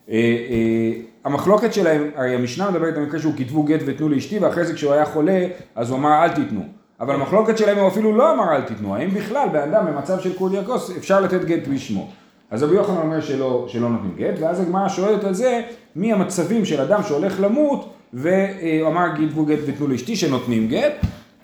אה, 0.09 0.15
אה, 0.15 0.91
המחלוקת 1.23 1.73
שלהם, 1.73 2.09
הרי 2.15 2.35
המשנה 2.35 2.71
מדברת 2.71 2.97
על 2.97 3.03
מקרה 3.03 3.19
שהוא 3.19 3.33
כתבו 3.37 3.63
גט 3.63 3.79
ותנו 3.85 4.09
לאשתי, 4.09 4.39
ואחרי 4.39 4.65
זה 4.65 4.73
כשהוא 4.73 4.93
היה 4.93 5.05
חולה, 5.05 5.47
אז 5.75 5.89
הוא 5.89 5.99
אמר 5.99 6.23
אל 6.23 6.29
תיתנו. 6.29 6.76
אבל 6.99 7.15
המחלוקת 7.15 7.57
שלהם 7.57 7.77
הוא 7.77 7.87
אפילו 7.87 8.17
לא 8.17 8.33
אמר 8.33 8.55
אל 8.55 8.61
תיתנו, 8.61 8.95
האם 8.95 9.09
בכלל 9.09 9.47
באדם 9.51 9.85
במצב 9.85 10.19
של 10.19 10.37
קורדיאקוס 10.37 10.97
אפשר 10.97 11.21
לתת 11.21 11.45
גט 11.45 11.67
בשמו. 11.67 12.07
אז 12.51 12.63
רבי 12.63 12.75
יוחנן 12.75 12.97
אומר 12.97 13.21
שלא, 13.21 13.65
שלא 13.67 13.89
נותנים 13.89 14.13
גט, 14.17 14.39
ואז 14.39 14.59
הגמרא 14.59 14.89
שואלת 14.89 15.23
על 15.23 15.33
זה, 15.33 15.61
מי 15.95 16.13
המצבים 16.13 16.65
של 16.65 16.81
אדם 16.81 17.03
שהולך 17.03 17.39
למות, 17.39 17.93
והוא 18.13 18.87
אמר 18.87 19.07
גידבו 19.15 19.45
גט 19.45 19.59
ותנו 19.67 19.87
לאשתי 19.87 20.15
שנותנים 20.15 20.67
גט, 20.67 20.93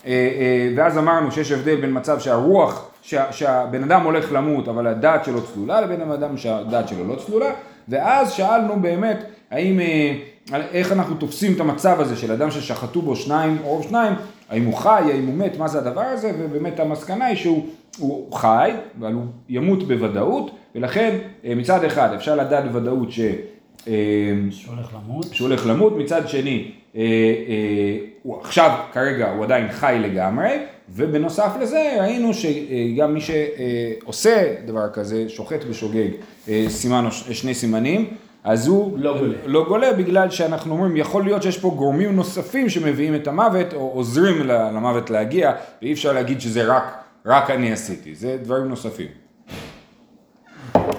אה, 0.06 0.12
אה, 0.12 0.74
ואז 0.76 0.98
אמרנו 0.98 1.32
שיש 1.32 1.52
הבדל 1.52 1.76
בין 1.76 1.98
מצב 1.98 2.20
שהרוח, 2.20 2.90
שה, 3.02 3.32
שהבן 3.32 3.84
אדם 3.84 4.04
הולך 4.04 4.32
למות 4.32 4.68
אבל 4.68 4.88
הדעת 4.88 5.26
שלו 5.26 5.42
צלולה, 5.42 5.82
לבין 5.82 6.12
אדם 6.12 6.38
שהדעת 6.38 6.88
שלו 6.88 7.08
לא 7.08 7.16
צלולה, 7.16 7.52
ואז 7.90 8.32
שאלנו 8.32 8.82
באמת 8.82 9.24
האם, 9.52 9.80
אה, 10.54 10.62
איך 10.72 10.92
אנחנו 10.92 11.16
תופסים 11.16 11.54
את 11.54 11.60
המצב 11.60 12.00
הזה 12.00 12.16
של 12.16 12.32
אדם 12.32 12.52
ששחטו 12.52 13.02
בו 13.02 13.16
שניים 13.16 13.58
או 13.64 13.84
שניים, 13.84 14.14
האם 14.50 14.66
הוא 14.66 14.74
חי, 14.74 15.04
האם 15.14 15.26
הוא 15.26 15.36
מת, 15.36 15.58
מה 15.58 15.68
זה 15.68 15.78
הדבר 15.78 16.02
הזה, 16.02 16.32
ובאמת 16.40 16.80
המסקנה 16.80 17.26
היא 17.26 17.38
שהוא 17.38 18.34
חי, 18.34 18.72
אבל 19.00 19.14
הוא 19.14 19.24
ימות 19.50 19.88
בוודאות, 19.88 20.52
ולכן 20.76 21.18
מצד 21.44 21.84
אחד 21.84 22.14
אפשר 22.14 22.36
לדעת 22.36 22.72
בוודאות 22.72 23.12
ש... 23.12 23.20
שהוא 24.52 24.76
הולך 24.76 24.94
למות. 24.94 25.26
שהוא 25.34 25.48
הולך 25.48 25.68
למות, 25.68 25.98
מצד 25.98 26.28
שני, 26.28 26.72
אה, 26.96 27.02
אה, 27.02 27.98
הוא 28.24 28.42
עכשיו 28.42 28.80
כרגע 28.94 29.32
הוא 29.32 29.44
עדיין 29.44 29.72
חי 29.72 29.98
לגמרי, 30.02 30.50
ובנוסף 30.90 31.52
לזה 31.62 31.96
ראינו 32.00 32.32
שגם 32.34 33.14
מי 33.14 33.20
שעושה 33.22 34.54
דבר 34.66 34.90
כזה, 34.94 35.30
שוחט 35.30 35.64
ושוגג, 35.70 36.10
אה, 36.50 36.66
סימן, 36.70 37.08
שני 37.12 37.54
סימנים, 37.54 38.08
אז 38.44 38.68
הוא 38.68 39.00
לא 39.00 39.18
גולה. 39.18 39.34
לא 39.46 39.66
גולה 39.68 39.94
בגלל 39.94 40.30
שאנחנו 40.30 40.74
אומרים, 40.74 40.98
יכול 40.98 41.24
להיות 41.24 41.44
שיש 41.44 41.58
פה 41.58 41.74
גורמים 41.78 42.16
נוספים 42.16 42.70
שמביאים 42.70 43.16
את 43.16 43.28
המוות, 43.28 43.74
או 43.74 43.92
עוזרים 43.94 44.48
למוות 44.48 45.10
להגיע, 45.10 45.54
ואי 45.82 45.94
אפשר 45.94 46.14
להגיד 46.14 46.42
שזה 46.42 46.64
רק, 46.66 47.04
רק 47.26 47.50
אני 47.50 47.72
עשיתי, 47.72 48.16
זה 48.16 48.38
דברים 48.44 48.68
נוספים. 48.68 49.08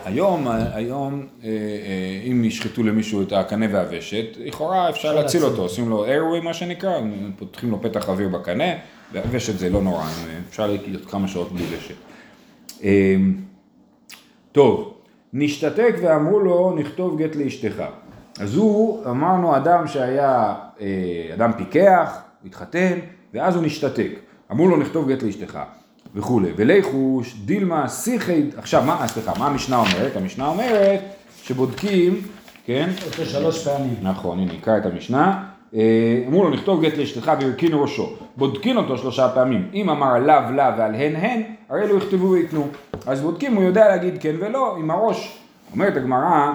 היום, 0.04 0.48
היום 0.72 1.26
אה, 1.44 1.48
אה, 1.48 2.30
אם 2.30 2.44
ישחטו 2.44 2.82
למישהו 2.82 3.22
את 3.22 3.32
הקנה 3.32 3.66
והוושת, 3.70 4.24
לכאורה 4.36 4.90
אפשר 4.90 5.14
להציל 5.14 5.44
אותו, 5.44 5.62
עושים 5.62 5.88
לו 5.88 6.04
איירווי 6.04 6.40
מה 6.40 6.54
שנקרא, 6.54 7.00
פותחים 7.38 7.70
לו 7.70 7.82
פתח 7.82 8.08
אוויר 8.08 8.28
בקנה, 8.28 8.72
והוושת 9.12 9.58
זה 9.58 9.70
לא 9.70 9.82
נורא, 9.82 10.04
אפשר 10.48 10.66
להיות 10.66 11.06
כמה 11.10 11.28
שעות 11.28 11.52
בלי 11.52 11.64
ושת. 11.70 11.94
אה, 12.84 13.16
טוב, 14.52 14.93
נשתתק 15.36 15.94
ואמרו 16.02 16.40
לו 16.40 16.74
נכתוב 16.78 17.22
גט 17.22 17.36
לאשתך. 17.36 17.82
אז 18.40 18.56
הוא, 18.56 19.06
אמרנו 19.10 19.56
אדם 19.56 19.86
שהיה, 19.86 20.54
אדם 21.34 21.52
פיקח, 21.56 22.22
התחתן, 22.46 22.98
ואז 23.34 23.56
הוא 23.56 23.64
נשתתק. 23.64 24.10
אמרו 24.52 24.68
לו 24.68 24.76
נכתוב 24.76 25.12
גט 25.12 25.22
לאשתך. 25.22 25.58
וכולי. 26.14 26.48
ולכוש 26.56 27.34
דילמה 27.44 27.88
שיחי, 27.88 28.42
עכשיו 28.56 28.82
מה, 28.82 29.08
סליחה, 29.08 29.32
מה 29.38 29.46
המשנה 29.46 29.76
אומרת? 29.76 30.16
המשנה 30.16 30.48
אומרת 30.48 31.00
שבודקים, 31.42 32.20
כן? 32.66 32.90
אותו 33.06 33.24
שלוש 33.24 33.68
פעמים. 33.68 33.94
נכון, 34.02 34.38
הנה 34.38 34.52
נקרא 34.52 34.78
את 34.78 34.86
המשנה. 34.86 35.44
אה, 35.74 36.24
אמרו 36.28 36.44
לו 36.44 36.50
נכתוב 36.50 36.84
גט 36.84 36.96
לאשתך 36.96 37.32
והרכין 37.40 37.72
ראשו, 37.74 38.12
בודקין 38.36 38.76
אותו 38.76 38.98
שלושה 38.98 39.28
פעמים, 39.34 39.68
אם 39.74 39.90
אמר 39.90 40.18
לאו 40.18 40.50
לאו 40.50 40.78
ועל 40.78 40.94
הן 40.94 41.16
הן, 41.16 41.42
הרי 41.68 41.88
לא 41.88 41.94
יכתבו 41.94 42.30
וייתנו. 42.30 42.66
אז 43.06 43.20
בודקים, 43.20 43.54
הוא 43.54 43.64
יודע 43.64 43.88
להגיד 43.88 44.14
כן 44.20 44.36
ולא, 44.40 44.76
עם 44.76 44.90
הראש. 44.90 45.38
אומרת 45.72 45.96
הגמרא, 45.96 46.52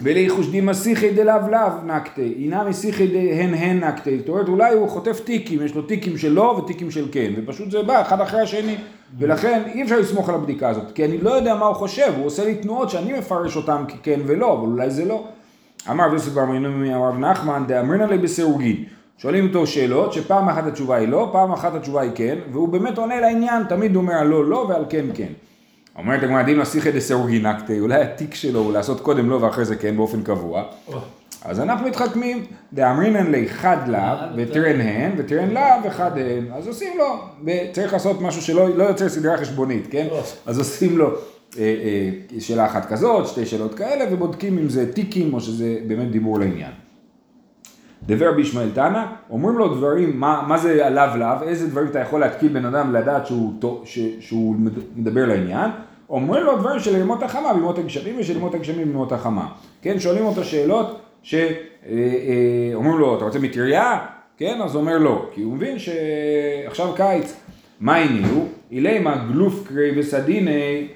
וליחוש 0.00 0.48
דימא 0.48 0.74
שיחי 0.74 1.10
דלאו 1.10 1.48
לאו 1.50 1.68
נקטי, 1.86 2.34
אינמי 2.38 2.72
שיחי 2.72 3.06
דהן 3.06 3.54
הן 3.54 3.84
נקטי, 3.84 4.18
זאת 4.18 4.28
אומרת 4.28 4.48
אולי 4.48 4.74
הוא 4.74 4.88
חוטף 4.88 5.20
טיקים, 5.20 5.62
יש 5.62 5.74
לו 5.74 5.82
טיקים 5.82 6.18
של 6.18 6.32
לא 6.32 6.42
וטיקים 6.42 6.90
של 6.90 7.08
כן, 7.12 7.32
ופשוט 7.36 7.70
זה 7.70 7.82
בא 7.82 8.00
אחד 8.00 8.20
אחרי 8.20 8.40
השני, 8.40 8.76
ולכן 9.18 9.62
אי 9.74 9.82
אפשר 9.82 9.98
לסמוך 9.98 10.28
על 10.28 10.34
הבדיקה 10.34 10.68
הזאת, 10.68 10.92
כי 10.94 11.04
אני 11.04 11.18
לא 11.18 11.30
יודע 11.30 11.54
מה 11.54 11.66
הוא 11.66 11.74
חושב, 11.74 12.12
הוא 12.16 12.26
עושה 12.26 12.44
לי 12.44 12.54
תנועות 12.54 12.90
שאני 12.90 13.18
מפרש 13.18 13.56
אותן 13.56 13.84
ככן 13.88 14.20
ולא, 14.26 14.52
אבל 14.52 14.66
אולי 14.66 14.90
זה 14.90 15.04
לא. 15.04 15.24
אמר 15.90 16.04
ויוסף 16.10 16.32
בר 16.32 16.44
מינומי 16.44 16.92
הרב 16.92 17.18
נחמן 17.18 17.64
דאמרינא 17.66 18.04
לי 18.04 18.18
בסירוגין, 18.18 18.84
שואלים 19.18 19.46
אותו 19.46 19.66
שאלות 19.66 20.12
שפעם 20.12 20.48
אחת 20.48 20.66
התשובה 20.66 20.96
היא 20.96 21.08
לא, 21.08 21.28
פעם 21.32 21.52
אחת 21.52 21.74
התשובה 21.74 22.00
היא 22.00 22.10
כן, 22.14 22.38
והוא 22.52 22.68
באמת 22.68 22.98
עונה 22.98 23.20
לעניין, 23.20 23.64
תמיד 23.64 23.96
אומר 23.96 24.22
לא 24.22 24.44
לא 24.44 24.66
ועל 24.68 24.84
כן 24.88 25.04
כן. 25.14 25.32
אומרת 25.98 26.22
הגמרא 26.22 26.42
דין 26.42 26.58
לשיחא 26.58 26.90
דסאורגינקטי, 26.90 27.80
אולי 27.80 28.02
התיק 28.02 28.34
שלו 28.34 28.60
הוא 28.60 28.72
לעשות 28.72 29.00
קודם 29.00 29.30
לא 29.30 29.36
ואחרי 29.36 29.64
זה 29.64 29.76
כן 29.76 29.96
באופן 29.96 30.22
קבוע. 30.22 30.62
אז 31.44 31.60
אנחנו 31.60 31.86
מתחכמים, 31.86 32.44
דאמרינן 32.72 33.30
לי 33.30 33.48
חד 33.48 33.88
לה 33.88 34.30
וטרן 34.36 34.80
הן 34.80 35.12
וטרן 35.16 35.50
לה 35.50 35.80
וחד 35.84 36.18
הן, 36.18 36.46
אז 36.52 36.66
עושים 36.66 36.98
לו, 36.98 37.04
צריך 37.72 37.92
לעשות 37.92 38.20
משהו 38.20 38.42
שלא 38.42 38.76
לא 38.76 38.84
יוצר 38.84 39.08
סדרה 39.08 39.36
חשבונית, 39.36 39.86
כן? 39.90 40.06
אז 40.46 40.58
עושים 40.58 40.98
לו 40.98 41.10
אה, 41.58 41.62
אה, 41.62 42.40
שאלה 42.40 42.66
אחת 42.66 42.88
כזאת, 42.88 43.28
שתי 43.28 43.46
שאלות 43.46 43.74
כאלה, 43.74 44.04
ובודקים 44.12 44.58
אם 44.58 44.68
זה 44.68 44.92
טיקים 44.92 45.34
או 45.34 45.40
שזה 45.40 45.78
באמת 45.86 46.10
דיבור 46.10 46.38
לעניין. 46.38 46.72
דבר 48.06 48.32
בישמעאל 48.32 48.70
תנא, 48.74 49.04
אומרים 49.30 49.58
לו 49.58 49.74
דברים, 49.74 50.20
מה, 50.20 50.44
מה 50.48 50.58
זה 50.58 50.86
עליו 50.86 51.10
לאו, 51.18 51.48
איזה 51.48 51.68
דברים 51.68 51.88
אתה 51.88 51.98
יכול 51.98 52.20
להתקיל 52.20 52.52
בן 52.52 52.64
אדם 52.64 52.94
לדעת 52.94 53.26
שהוא, 53.26 53.52
ש, 53.84 53.98
שהוא 54.20 54.56
מדבר 54.96 55.26
לעניין, 55.26 55.70
אומרים 56.10 56.44
לו 56.44 56.58
דברים 56.58 56.80
של 56.80 56.96
ימות 56.96 57.22
החמה 57.22 57.54
בימות 57.54 57.78
הגשמים 57.78 58.14
ושל 58.18 58.36
ימות 58.36 58.54
הגשמים 58.54 58.86
בימות 58.86 59.12
החמה. 59.12 59.48
כן, 59.82 60.00
שואלים 60.00 60.24
אותו 60.24 60.44
שאלות 60.44 61.00
שאומרים 61.22 62.86
אה, 62.86 62.94
אה, 62.94 62.98
לו, 62.98 63.16
אתה 63.16 63.24
רוצה 63.24 63.38
מטריה? 63.38 63.98
כן, 64.36 64.60
אז 64.64 64.74
הוא 64.74 64.80
אומר 64.80 64.98
לא, 64.98 65.28
כי 65.34 65.42
הוא 65.42 65.52
מבין 65.52 65.76
שעכשיו 65.78 66.92
קיץ. 66.96 67.40
מה 67.80 67.96
הניעו? 67.96 68.48
אילי 68.72 68.98
מה 68.98 69.26
גלוף 69.32 69.68
קרי 69.68 70.00
וסדיני, 70.00 70.88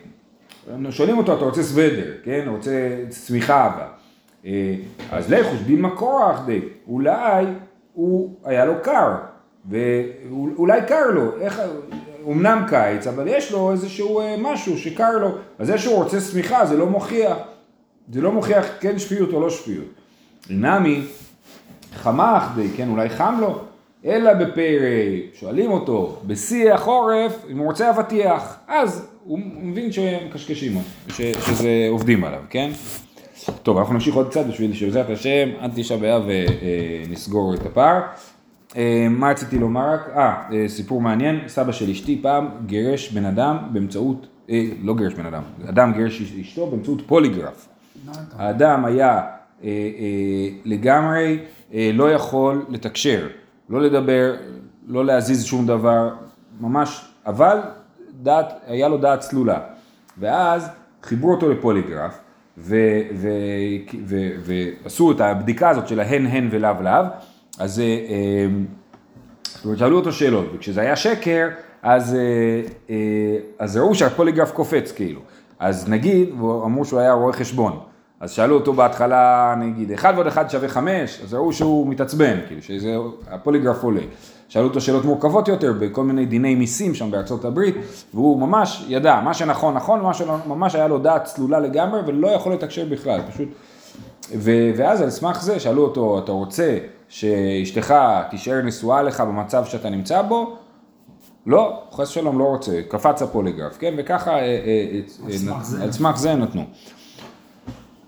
שואלים 0.90 1.18
אותו, 1.18 1.36
אתה 1.36 1.44
רוצה 1.44 1.62
סוודר, 1.62 2.10
כן, 2.24 2.44
רוצה 2.48 2.96
צמיחה 3.08 3.64
הבאה. 3.64 3.97
אה, 4.48 4.74
אז 5.10 5.32
לכו 5.32 5.56
שדימה 5.56 5.90
קורח 5.90 6.40
די, 6.46 6.60
אולי 6.88 7.44
הוא 7.92 8.34
היה 8.44 8.64
לו 8.64 8.74
קר, 8.82 9.14
ואולי 9.70 10.80
קר 10.88 11.10
לו, 11.10 11.40
איך, 11.40 11.62
אמנם 12.26 12.64
קיץ, 12.68 13.06
אבל 13.06 13.28
יש 13.28 13.52
לו 13.52 13.72
איזשהו 13.72 14.20
אה, 14.20 14.36
משהו 14.38 14.78
שקר 14.78 15.18
לו, 15.18 15.28
אז 15.58 15.66
זה 15.66 15.78
שהוא 15.78 15.94
רוצה 15.94 16.20
שמיכה 16.20 16.66
זה 16.66 16.76
לא 16.76 16.86
מוכיח, 16.86 17.36
זה 18.12 18.20
לא 18.20 18.32
מוכיח 18.32 18.66
כן 18.80 18.98
שפיות 18.98 19.32
או 19.32 19.40
לא 19.40 19.50
שפיות. 19.50 19.84
נמי 20.50 21.02
חמך 21.94 22.42
די, 22.54 22.68
כן, 22.76 22.88
אולי 22.88 23.08
חם 23.08 23.38
לו, 23.40 23.60
אלא 24.04 24.34
בפרא, 24.34 24.88
שואלים 25.34 25.70
אותו, 25.70 26.16
בשיא 26.26 26.72
החורף, 26.72 27.44
אם 27.50 27.58
הוא 27.58 27.66
רוצה 27.66 27.90
אבטיח, 27.90 28.56
אז 28.68 29.08
הוא 29.24 29.38
מבין 29.62 29.92
שמקשקשים 29.92 30.78
שזה 31.08 31.86
עובדים 31.90 32.24
עליו, 32.24 32.40
כן? 32.50 32.70
טוב, 33.62 33.78
אנחנו 33.78 33.94
נמשיך 33.94 34.14
עוד 34.14 34.28
קצת 34.28 34.46
בשביל 34.46 34.72
שבעזרת 34.72 35.10
השם, 35.10 35.48
עד 35.60 35.72
תשעה 35.74 35.98
באב 35.98 36.22
ונסגור 37.08 37.54
את 37.54 37.66
הפער. 37.66 38.00
אה, 38.76 39.06
מה 39.10 39.30
רציתי 39.30 39.58
לומר? 39.58 39.96
אה, 40.16 40.42
אה, 40.52 40.68
סיפור 40.68 41.00
מעניין, 41.00 41.40
סבא 41.46 41.72
של 41.72 41.90
אשתי 41.90 42.18
פעם 42.22 42.48
גירש 42.66 43.12
בן 43.12 43.24
אדם 43.24 43.56
באמצעות, 43.72 44.26
אה, 44.50 44.64
לא 44.82 44.96
גירש 44.96 45.14
בן 45.14 45.26
אדם, 45.26 45.42
אדם 45.68 45.92
גירש 45.92 46.22
אשתו 46.40 46.66
באמצעות 46.66 47.02
פוליגרף. 47.06 47.68
האדם 48.36 48.84
היה 48.84 49.08
אה, 49.64 49.68
אה, 49.68 50.48
לגמרי 50.64 51.38
אה, 51.74 51.90
לא 51.94 52.12
יכול 52.12 52.64
לתקשר, 52.68 53.26
לא 53.68 53.82
לדבר, 53.82 54.34
לא 54.86 55.04
להזיז 55.04 55.44
שום 55.44 55.66
דבר, 55.66 56.10
ממש, 56.60 57.04
אבל 57.26 57.58
דעת, 58.22 58.52
היה 58.66 58.88
לו 58.88 58.98
דעת 58.98 59.20
צלולה. 59.20 59.60
ואז 60.18 60.68
חיברו 61.02 61.30
אותו 61.30 61.50
לפוליגרף, 61.50 62.18
ועשו 64.44 65.12
את 65.12 65.20
הבדיקה 65.20 65.70
הזאת 65.70 65.88
של 65.88 66.00
ההן 66.00 66.26
הן 66.26 66.48
ולאו 66.50 66.82
לאו, 66.82 67.04
אז 67.58 67.80
אה, 67.80 67.84
אה, 67.84 69.76
שאלו 69.76 69.96
אותו 69.96 70.12
שאלות, 70.12 70.46
וכשזה 70.54 70.80
היה 70.80 70.96
שקר, 70.96 71.48
אז, 71.82 72.16
אה, 72.90 72.96
אז 73.58 73.76
ראו 73.76 73.94
שהפוליגרף 73.94 74.50
קופץ 74.50 74.92
כאילו. 74.92 75.20
אז 75.58 75.88
נגיד, 75.88 76.28
אמרו 76.40 76.84
שהוא 76.84 77.00
היה 77.00 77.12
רואה 77.12 77.32
חשבון, 77.32 77.78
אז 78.20 78.30
שאלו 78.30 78.54
אותו 78.54 78.72
בהתחלה, 78.72 79.54
נגיד, 79.58 79.92
1 79.92 80.14
ועוד 80.14 80.26
1 80.26 80.50
שווה 80.50 80.68
5, 80.68 81.20
אז 81.24 81.34
ראו 81.34 81.52
שהוא 81.52 81.86
מתעצבן, 81.86 82.36
כאילו, 82.46 82.62
שזה, 82.62 82.96
הפוליגרף 83.30 83.82
עולה. 83.82 84.00
שאלו 84.48 84.68
אותו 84.68 84.80
שאלות 84.80 85.04
מורכבות 85.04 85.48
יותר 85.48 85.72
בכל 85.78 86.04
מיני 86.04 86.26
דיני 86.26 86.54
מיסים 86.54 86.94
שם 86.94 87.10
בארצות 87.10 87.44
הברית, 87.44 87.74
והוא 88.14 88.40
ממש 88.40 88.84
ידע, 88.88 89.20
מה 89.24 89.34
שנכון 89.34 89.74
נכון, 89.74 90.00
מה 90.00 90.14
שממש 90.14 90.74
היה 90.74 90.88
לו 90.88 90.98
דעת 90.98 91.24
צלולה 91.24 91.60
לגמרי 91.60 92.00
ולא 92.06 92.28
יכול 92.28 92.52
לתקשר 92.52 92.86
בכלל, 92.90 93.20
פשוט. 93.32 93.48
ו- 94.36 94.70
ואז 94.76 95.02
על 95.02 95.10
סמך 95.10 95.42
זה 95.42 95.60
שאלו 95.60 95.82
אותו, 95.82 96.18
אתה 96.18 96.32
רוצה 96.32 96.78
שאשתך 97.08 97.94
תישאר 98.30 98.62
נשואה 98.62 99.02
לך 99.02 99.20
במצב 99.20 99.64
שאתה 99.64 99.90
נמצא 99.90 100.22
בו? 100.22 100.56
לא, 101.46 101.82
חס 101.92 102.08
שלום 102.08 102.38
לא 102.38 102.44
רוצה, 102.44 102.80
קפץ 102.88 103.22
הפוליגרף, 103.22 103.78
כן? 103.78 103.94
וככה 103.98 104.30
אה, 104.30 104.38
אה, 104.38 105.00
אה, 105.28 105.82
על 105.82 105.92
סמך 105.92 106.16
זה 106.16 106.34
נתנו. 106.34 106.62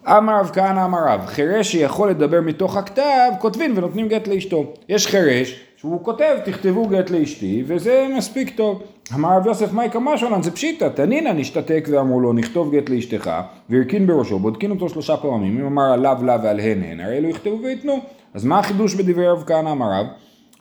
אמר 0.06 0.40
רב 0.40 0.50
כהנא 0.52 0.84
אמר 0.84 0.98
רב, 1.08 1.26
חירש 1.26 1.72
שיכול 1.72 2.10
לדבר 2.10 2.40
מתוך 2.40 2.76
הכתב, 2.76 3.30
כותבים 3.38 3.72
ונותנים 3.76 4.08
גט 4.08 4.28
לאשתו. 4.28 4.64
יש 4.88 5.06
חירש 5.06 5.60
שהוא 5.76 6.04
כותב, 6.04 6.36
תכתבו 6.44 6.86
גט 6.86 7.10
לאשתי, 7.10 7.64
וזה 7.66 8.06
מספיק 8.16 8.56
טוב. 8.56 8.82
אמר 9.14 9.36
רב 9.36 9.46
יוסף 9.46 9.72
מאי 9.72 9.90
כמה 9.90 10.18
שולן, 10.18 10.42
זה 10.42 10.50
פשיטא, 10.50 10.88
תנינא 10.88 11.32
נשתתק 11.32 11.88
ואמרו 11.90 12.20
לו, 12.20 12.32
נכתוב 12.32 12.76
גט 12.76 12.88
לאשתך, 12.88 13.30
והרכין 13.70 14.06
בראשו, 14.06 14.38
בודקין 14.38 14.70
אותו 14.70 14.88
שלושה 14.88 15.16
פעמים, 15.16 15.60
אם 15.60 15.66
אמר 15.66 15.92
עליו 15.92 16.18
לה 16.22 16.36
ועל 16.42 16.60
הן 16.60 16.82
הן, 16.82 17.00
הרי 17.00 17.18
אלו 17.18 17.28
יכתבו 17.28 17.58
וייתנו. 17.62 17.98
אז 18.34 18.44
מה 18.44 18.58
החידוש 18.58 18.94
בדברי 18.94 19.28
רב 19.28 19.44
כהנא 19.46 19.72
אמר 19.72 19.92
רב? 19.92 20.06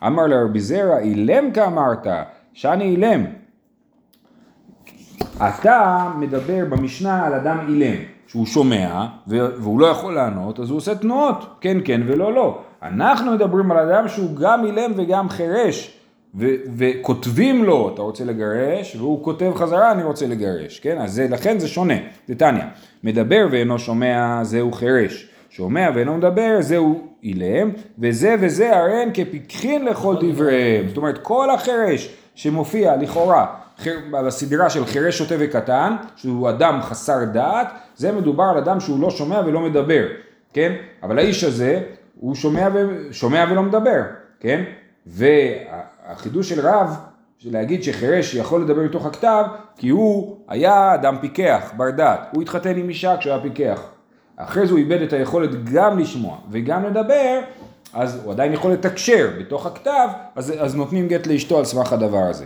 אמר 0.08 0.28
לרבי 0.28 0.60
זרע, 0.60 1.00
אילם 1.00 1.52
כאמרת, 1.52 2.08
שאני 2.54 2.84
אילם. 2.84 3.26
אתה 5.38 6.10
מדבר 6.18 6.66
במשנה 6.70 7.26
על 7.26 7.34
אדם 7.34 7.60
אילם, 7.68 7.96
שהוא 8.30 8.46
שומע 8.46 9.06
והוא 9.28 9.80
לא 9.80 9.88
יכול 9.88 10.14
לענות, 10.16 10.60
אז 10.60 10.70
הוא 10.70 10.78
עושה 10.78 10.96
תנועות, 10.96 11.58
כן 11.62 11.78
כן 11.86 12.02
ולא 12.06 12.34
לא. 12.34 12.60
אנחנו 12.84 13.32
מדברים 13.32 13.72
על 13.72 13.90
אדם 13.90 14.08
שהוא 14.08 14.36
גם 14.36 14.66
אילם 14.66 14.92
וגם 14.96 15.30
חירש, 15.30 15.98
ו- 16.36 16.56
וכותבים 16.78 17.64
לו, 17.64 17.92
אתה 17.94 18.02
רוצה 18.02 18.26
לגרש, 18.26 18.96
והוא 18.96 19.24
כותב 19.24 19.52
חזרה, 19.56 19.92
אני 19.92 20.04
רוצה 20.04 20.28
לגרש, 20.28 20.80
כן? 20.80 20.98
אז 21.02 21.14
זה, 21.14 21.28
לכן 21.30 21.60
זה 21.60 21.68
שונה, 21.68 21.94
זה 22.28 22.36
טניה. 22.36 22.68
מדבר 23.04 23.48
ואינו 23.52 23.80
שומע, 23.80 24.40
זהו 24.44 24.72
חירש. 24.72 25.30
שומע 25.50 25.90
ואינו 25.96 26.18
מדבר, 26.18 26.58
זהו 26.60 27.08
אילם, 27.24 27.72
וזה 28.00 28.36
וזה 28.40 28.78
הרי 28.78 29.02
הן 29.02 29.10
כפיקחין 29.14 29.86
לכל 29.86 30.16
דבריהם. 30.22 30.88
זאת 30.88 30.98
אומרת, 30.98 31.18
כל 31.18 31.50
החירש 31.50 32.10
שמופיע 32.36 32.96
לכאורה 32.98 33.46
בסדרה 34.12 34.70
של 34.70 34.86
חירש 34.86 35.18
שוטה 35.18 35.36
וקטן, 35.40 35.96
שהוא 36.16 36.50
אדם 36.50 36.80
חסר 36.82 37.24
דעת, 37.24 37.68
זה 37.96 38.12
מדובר 38.12 38.44
על 38.44 38.58
אדם 38.58 38.80
שהוא 38.80 39.00
לא 39.00 39.10
שומע 39.12 39.42
ולא 39.46 39.60
מדבר, 39.60 40.08
כן? 40.54 40.74
אבל 41.04 41.20
האיש 41.20 41.44
הזה, 41.44 41.82
הוא 42.20 42.36
שומע, 42.36 42.68
ו... 42.74 43.08
שומע 43.12 43.46
ולא 43.52 43.64
מדבר, 43.64 44.02
כן? 44.40 44.64
והחידוש 45.06 46.50
של 46.50 46.68
רב, 46.68 46.96
של 47.38 47.54
להגיד 47.54 47.84
שחירש 47.84 48.34
יכול 48.34 48.62
לדבר 48.62 48.82
מתוך 48.82 49.06
הכתב, 49.06 49.46
כי 49.78 49.90
הוא 49.90 50.38
היה 50.48 50.94
אדם 50.94 51.18
פיקח, 51.22 51.72
בר 51.78 51.90
דעת. 51.90 52.20
הוא 52.32 52.42
התחתן 52.42 52.78
עם 52.78 52.90
אישה 52.90 53.18
כשהוא 53.18 53.34
היה 53.34 53.42
פיקח. 53.42 53.82
אחרי 54.36 54.66
זה 54.66 54.72
הוא 54.72 54.80
איבד 54.80 55.02
את 55.02 55.14
היכולת 55.14 55.64
גם 55.74 56.00
לשמוע 56.00 56.38
וגם 56.52 56.86
לדבר, 56.86 57.40
אז 57.94 58.22
הוא 58.24 58.32
עדיין 58.32 58.54
יכול 58.54 58.72
לתקשר 58.72 59.30
בתוך 59.40 59.66
הכתב, 59.66 60.08
אז, 60.36 60.54
אז 60.60 60.76
נותנים 60.76 61.08
גט 61.08 61.28
לאשתו 61.28 61.58
על 61.58 61.66
סמך 61.66 61.94
הדבר 61.94 62.24
הזה. 62.30 62.46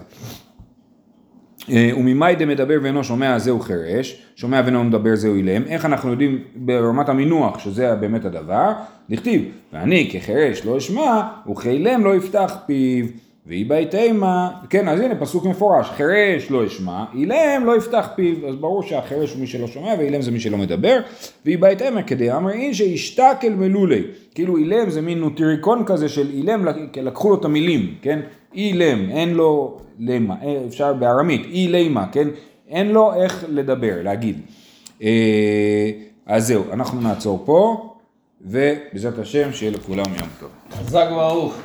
אה, 1.70 1.90
וממאי 1.98 2.36
דמדבר 2.36 2.78
ואינו 2.82 3.04
שומע 3.04 3.40
זהו 3.40 3.60
חירש, 3.60 4.22
שומע 4.36 4.62
ואינו 4.64 4.84
מדבר 4.84 5.16
זהו 5.16 5.36
אילם, 5.36 5.64
איך 5.68 5.86
אנחנו 5.86 6.12
יודעים 6.12 6.40
ברמת 6.56 7.10
המינוח 7.10 7.60
שזה 7.60 7.96
באמת 7.96 8.26
הדבר? 8.26 8.72
נכתיב, 9.10 9.42
ואני 9.74 10.10
כחירש 10.14 10.66
לא 10.66 10.78
אשמע, 10.78 11.22
וכאילם 11.52 12.06
לא 12.06 12.16
יפתח 12.16 12.56
פיו, 12.66 13.06
ואי 13.48 13.64
בהתאמה, 13.64 14.50
כן 14.70 14.88
אז 14.88 15.00
הנה 15.00 15.16
פסוק 15.16 15.46
מפורש, 15.46 15.90
חירש 15.90 16.52
לא 16.52 16.68
אשמע, 16.68 17.04
אילם 17.14 17.64
לא 17.66 17.78
יפתח 17.78 18.10
פיו, 18.16 18.50
אז 18.50 18.56
ברור 18.56 18.84
שהחירש 18.84 19.34
הוא 19.34 19.40
מי 19.42 19.48
שלא 19.48 19.68
שומע 19.68 19.94
ואילם 19.98 20.22
זה 20.22 20.32
מי 20.32 20.40
שלא 20.40 20.58
מדבר, 20.58 21.00
ואי 21.46 21.58
בהתאמה 21.58 22.04
כדי 22.04 22.32
אמרי 22.32 22.74
שישתק 22.74 23.38
אל 23.44 23.56
מלולי, 23.56 24.02
כאילו 24.36 24.58
אילם 24.58 24.90
זה 24.90 25.02
מין 25.02 25.20
נוטריקון 25.20 25.84
כזה 25.86 26.10
של 26.10 26.30
אילם, 26.34 26.66
לקחו 26.96 27.30
לו 27.30 27.36
את 27.36 27.46
המילים, 27.46 27.94
כן? 28.02 28.20
אילם, 28.56 29.10
אין 29.10 29.34
לו 29.34 29.78
למה, 30.00 30.36
אפשר 30.68 30.94
בארמית, 30.94 31.46
אי 31.46 31.68
לימה, 31.68 32.06
כן? 32.12 32.28
אין 32.70 32.92
לו 32.92 33.14
איך 33.14 33.46
לדבר, 33.50 34.02
להגיד. 34.04 34.40
אה, 35.04 35.92
אז 36.26 36.48
זהו, 36.48 36.64
אנחנו 36.74 37.02
נעצור 37.02 37.42
פה, 37.46 37.90
ובעזרת 38.42 39.20
השם 39.20 39.54
שיהיה 39.54 39.72
לכולם 39.72 40.06
יום 40.20 40.28
טוב. 40.40 40.50
חזק 40.72 41.08
וברוך. 41.12 41.56